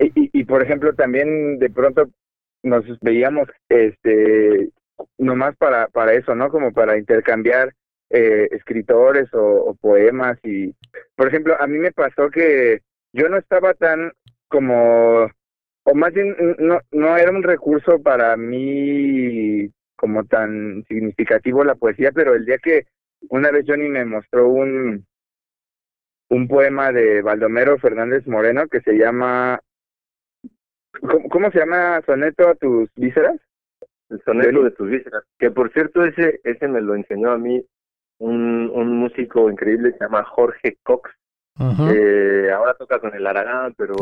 [0.00, 2.08] y, y, por ejemplo también de pronto
[2.64, 4.70] nos veíamos este
[5.16, 7.72] nomás para para eso no como para intercambiar
[8.10, 10.74] eh, escritores o, poemas y,
[11.16, 12.82] por ejemplo, a mí me pasó que
[13.12, 14.12] yo no estaba tan
[14.48, 15.28] como,
[15.84, 22.12] o más bien no, no era un recurso para mí como tan significativo la poesía,
[22.12, 22.86] pero el día que
[23.28, 25.04] una vez Johnny me mostró un,
[26.28, 29.60] un poema de Baldomero Fernández Moreno que se llama,
[31.00, 32.02] ¿cómo, cómo se llama?
[32.06, 33.40] Soneto a tus vísceras.
[34.08, 35.24] El soneto de tus vísceras.
[35.38, 37.64] Que por cierto, ese, ese me lo enseñó a mí
[38.18, 41.10] un, un músico increíble que se llama Jorge Cox.
[41.58, 43.94] ahora toca con el Aragán, pero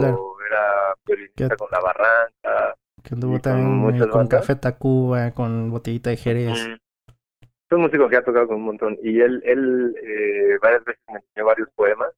[0.47, 2.75] era violinista con la Barranca.
[3.03, 6.59] Que anduvo también con Café Tacuba, con Botellita de Jerez.
[6.59, 8.99] Es un músico que ha tocado con un montón.
[9.03, 12.11] Y él, él eh, varias veces me enseñó varios poemas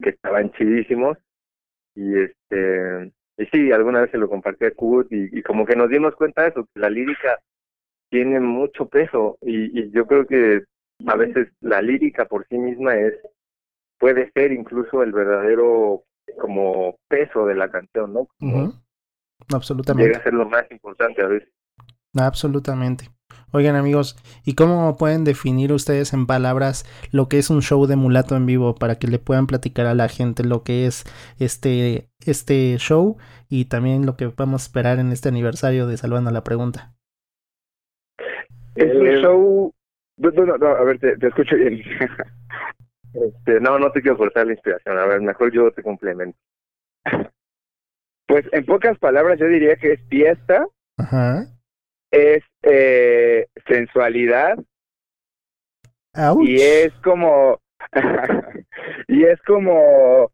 [0.00, 1.18] que estaban chidísimos.
[1.94, 5.74] Y este y sí, alguna vez se lo compartí a Kurt y, y como que
[5.74, 7.40] nos dimos cuenta de eso, que la lírica
[8.10, 10.64] tiene mucho peso y, y yo creo que
[11.06, 13.14] a veces la lírica por sí misma es
[13.98, 16.04] puede ser incluso el verdadero
[16.40, 18.28] como peso de la canción, ¿no?
[19.52, 20.08] Absolutamente.
[20.08, 21.48] Llega a ser lo más importante a veces.
[22.18, 23.08] Absolutamente.
[23.52, 27.96] Oigan amigos, ¿y cómo pueden definir ustedes en palabras lo que es un show de
[27.96, 31.04] mulato en vivo para que le puedan platicar a la gente lo que es
[31.38, 36.30] este, este show y también lo que vamos a esperar en este aniversario de Salvando
[36.30, 36.94] la Pregunta?
[38.74, 39.74] Es un show...
[40.16, 41.82] No, no, a ver, te, escucho bien.
[43.14, 44.98] este, no, no te quiero cortar la inspiración.
[44.98, 46.38] A ver, mejor yo te complemento.
[48.26, 50.66] Pues en pocas palabras yo diría que es fiesta.
[50.96, 51.46] Ajá
[52.12, 54.58] es eh, sensualidad
[56.42, 57.58] y es como
[59.08, 60.30] y es como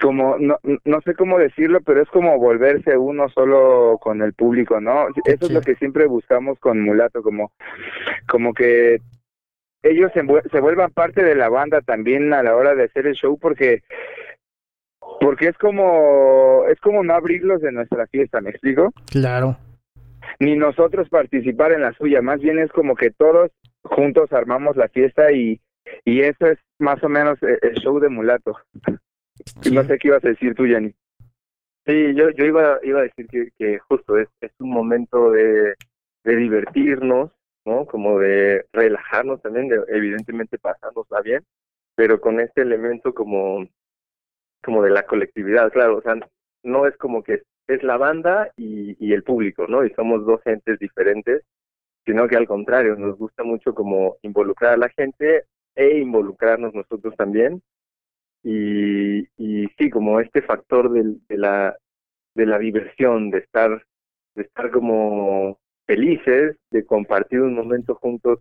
[0.00, 4.80] como no, no sé cómo decirlo pero es como volverse uno solo con el público
[4.80, 7.52] no eso es lo que siempre buscamos con mulato como
[8.26, 9.00] como que
[9.82, 13.14] ellos se, se vuelvan parte de la banda también a la hora de hacer el
[13.14, 13.84] show porque
[15.20, 19.56] porque es como es como no abrirlos de nuestra fiesta me explico claro.
[20.38, 23.50] Ni nosotros participar en la suya, más bien es como que todos
[23.82, 25.60] juntos armamos la fiesta y,
[26.04, 28.58] y eso es más o menos e, el show de mulato.
[29.72, 30.94] No sé qué ibas a decir tú, Jenny.
[31.86, 35.74] Sí, yo, yo iba, iba a decir que, que justo es, es un momento de,
[36.24, 37.30] de divertirnos,
[37.64, 37.86] ¿no?
[37.86, 41.44] Como de relajarnos también, de, evidentemente pasárnosla bien,
[41.94, 43.66] pero con este elemento como,
[44.64, 46.16] como de la colectividad, claro, o sea,
[46.64, 49.84] no es como que es la banda y, y el público, ¿no?
[49.84, 51.42] Y somos dos entes diferentes,
[52.04, 57.14] sino que al contrario, nos gusta mucho como involucrar a la gente e involucrarnos nosotros
[57.16, 57.62] también.
[58.48, 61.76] Y, y sí, como este factor de, de, la,
[62.36, 63.84] de la diversión, de estar,
[64.36, 68.38] de estar como felices, de compartir un momento juntos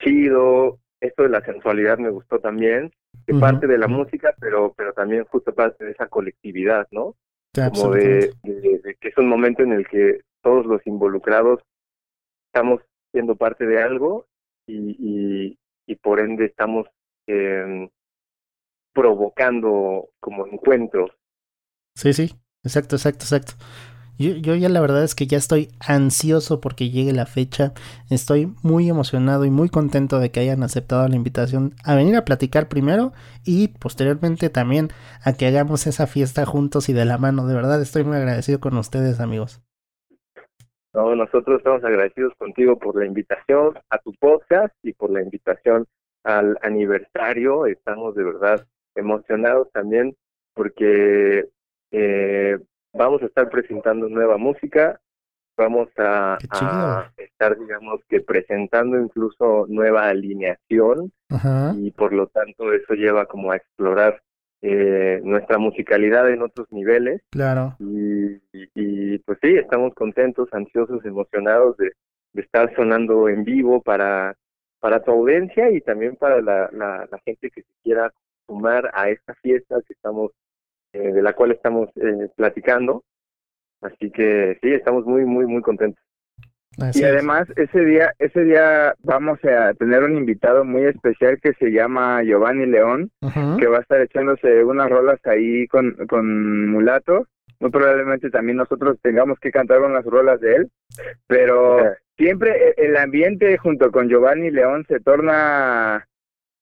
[0.00, 0.78] chido.
[0.98, 2.90] Esto de la sensualidad me gustó también,
[3.26, 7.14] que parte de la música, pero, pero también justo parte de esa colectividad, ¿no?
[7.52, 11.60] como de, que es un momento en el que todos los involucrados
[12.46, 12.80] estamos
[13.12, 14.26] siendo parte de algo
[14.66, 16.88] y, y, por ende estamos
[17.26, 17.90] eh,
[18.94, 21.10] provocando como encuentros.
[21.94, 23.54] Sí, sí, exacto, exacto, exacto.
[24.16, 27.72] Yo, yo ya la verdad es que ya estoy ansioso porque llegue la fecha.
[28.10, 32.24] Estoy muy emocionado y muy contento de que hayan aceptado la invitación a venir a
[32.24, 33.12] platicar primero
[33.44, 34.88] y posteriormente también
[35.24, 37.46] a que hagamos esa fiesta juntos y de la mano.
[37.46, 39.60] De verdad estoy muy agradecido con ustedes amigos.
[40.92, 45.86] No, nosotros estamos agradecidos contigo por la invitación a tu podcast y por la invitación
[46.22, 47.66] al aniversario.
[47.66, 48.64] Estamos de verdad
[48.94, 50.16] emocionados también
[50.54, 51.46] porque
[51.90, 52.58] eh,
[52.92, 55.00] vamos a estar presentando nueva música,
[55.56, 56.38] vamos a,
[57.16, 61.12] estar, digamos, que presentando incluso nueva alineación
[61.76, 64.20] y por lo tanto eso lleva como a explorar
[64.62, 67.20] eh, nuestra musicalidad en otros niveles.
[67.30, 67.76] Claro.
[67.80, 71.92] Y, y, pues sí, estamos contentos, ansiosos, emocionados de,
[72.32, 74.34] de, estar sonando en vivo para,
[74.80, 78.10] para tu audiencia y también para la, la, la gente que se quiera
[78.46, 80.32] sumar a esta fiesta que estamos
[80.94, 83.02] eh, de la cual estamos eh, platicando.
[83.80, 86.02] Así que sí, estamos muy, muy, muy contentos.
[86.94, 91.70] y además ese día, ese día vamos a tener un invitado muy especial que se
[91.70, 93.10] llama Giovanni León,
[93.58, 97.26] que va a estar echándose unas rolas ahí con, con Mulato.
[97.60, 100.70] Muy probablemente también nosotros tengamos que cantar unas rolas de él,
[101.26, 101.78] pero
[102.16, 106.06] siempre e, el ambiente junto con Giovanni León se torna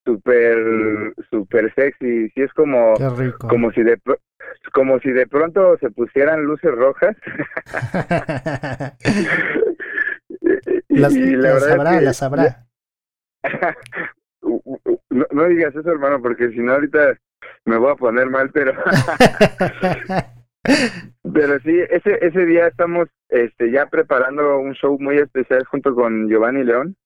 [0.04, 2.30] súper super sexy.
[2.30, 2.94] Sí es como
[3.48, 3.98] como si de
[4.72, 7.16] como si de pronto se pusieran luces rojas.
[10.88, 12.66] Las, y la sabrá las sabrá
[15.10, 17.18] no, no, digas eso hermano porque si no ahorita
[17.64, 18.72] me voy a poner mal pero
[21.32, 26.28] pero sí ese ese día estamos este ya preparando un show muy especial junto con
[26.28, 26.96] Giovanni León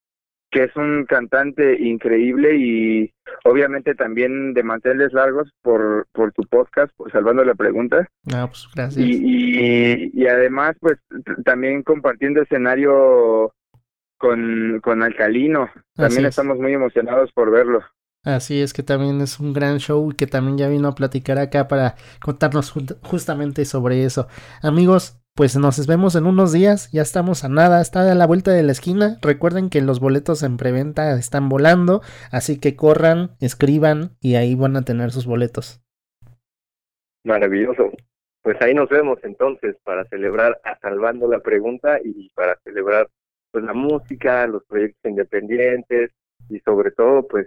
[0.57, 3.13] que es un cantante increíble y
[3.45, 8.09] obviamente también de mantenerles largos por, por tu podcast, por Salvando la Pregunta.
[8.33, 9.05] Ah, pues gracias.
[9.07, 10.99] Y, y, además, pues
[11.45, 13.53] también compartiendo escenario
[14.17, 15.69] con, con Alcalino.
[15.95, 17.85] También estamos muy emocionados por verlo.
[18.27, 21.69] Así es que también es un gran show que también ya vino a platicar acá
[21.69, 24.27] para contarnos justamente sobre eso.
[24.63, 28.51] Amigos, pues nos vemos en unos días, ya estamos a nada, está a la vuelta
[28.51, 29.19] de la esquina.
[29.23, 32.03] Recuerden que los boletos en preventa están volando,
[32.33, 35.81] así que corran, escriban y ahí van a tener sus boletos.
[37.23, 37.93] Maravilloso.
[38.43, 43.09] Pues ahí nos vemos entonces para celebrar a Salvando la Pregunta y para celebrar
[43.53, 46.11] pues la música, los proyectos independientes
[46.49, 47.47] y sobre todo pues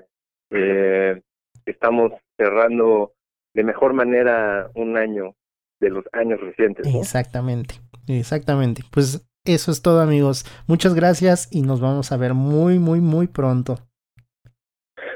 [0.51, 1.21] eh,
[1.65, 3.13] estamos cerrando
[3.53, 5.35] de mejor manera un año
[5.79, 6.87] de los años recientes.
[6.93, 7.75] Exactamente,
[8.07, 8.83] exactamente.
[8.91, 10.45] Pues eso es todo amigos.
[10.67, 13.79] Muchas gracias y nos vamos a ver muy, muy, muy pronto.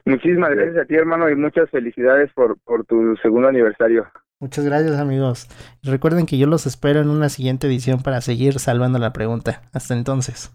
[0.05, 4.05] Muchísimas gracias a ti, hermano, y muchas felicidades por, por tu segundo aniversario.
[4.39, 5.47] Muchas gracias, amigos.
[5.83, 9.61] Recuerden que yo los espero en una siguiente edición para seguir salvando la pregunta.
[9.71, 10.51] Hasta entonces.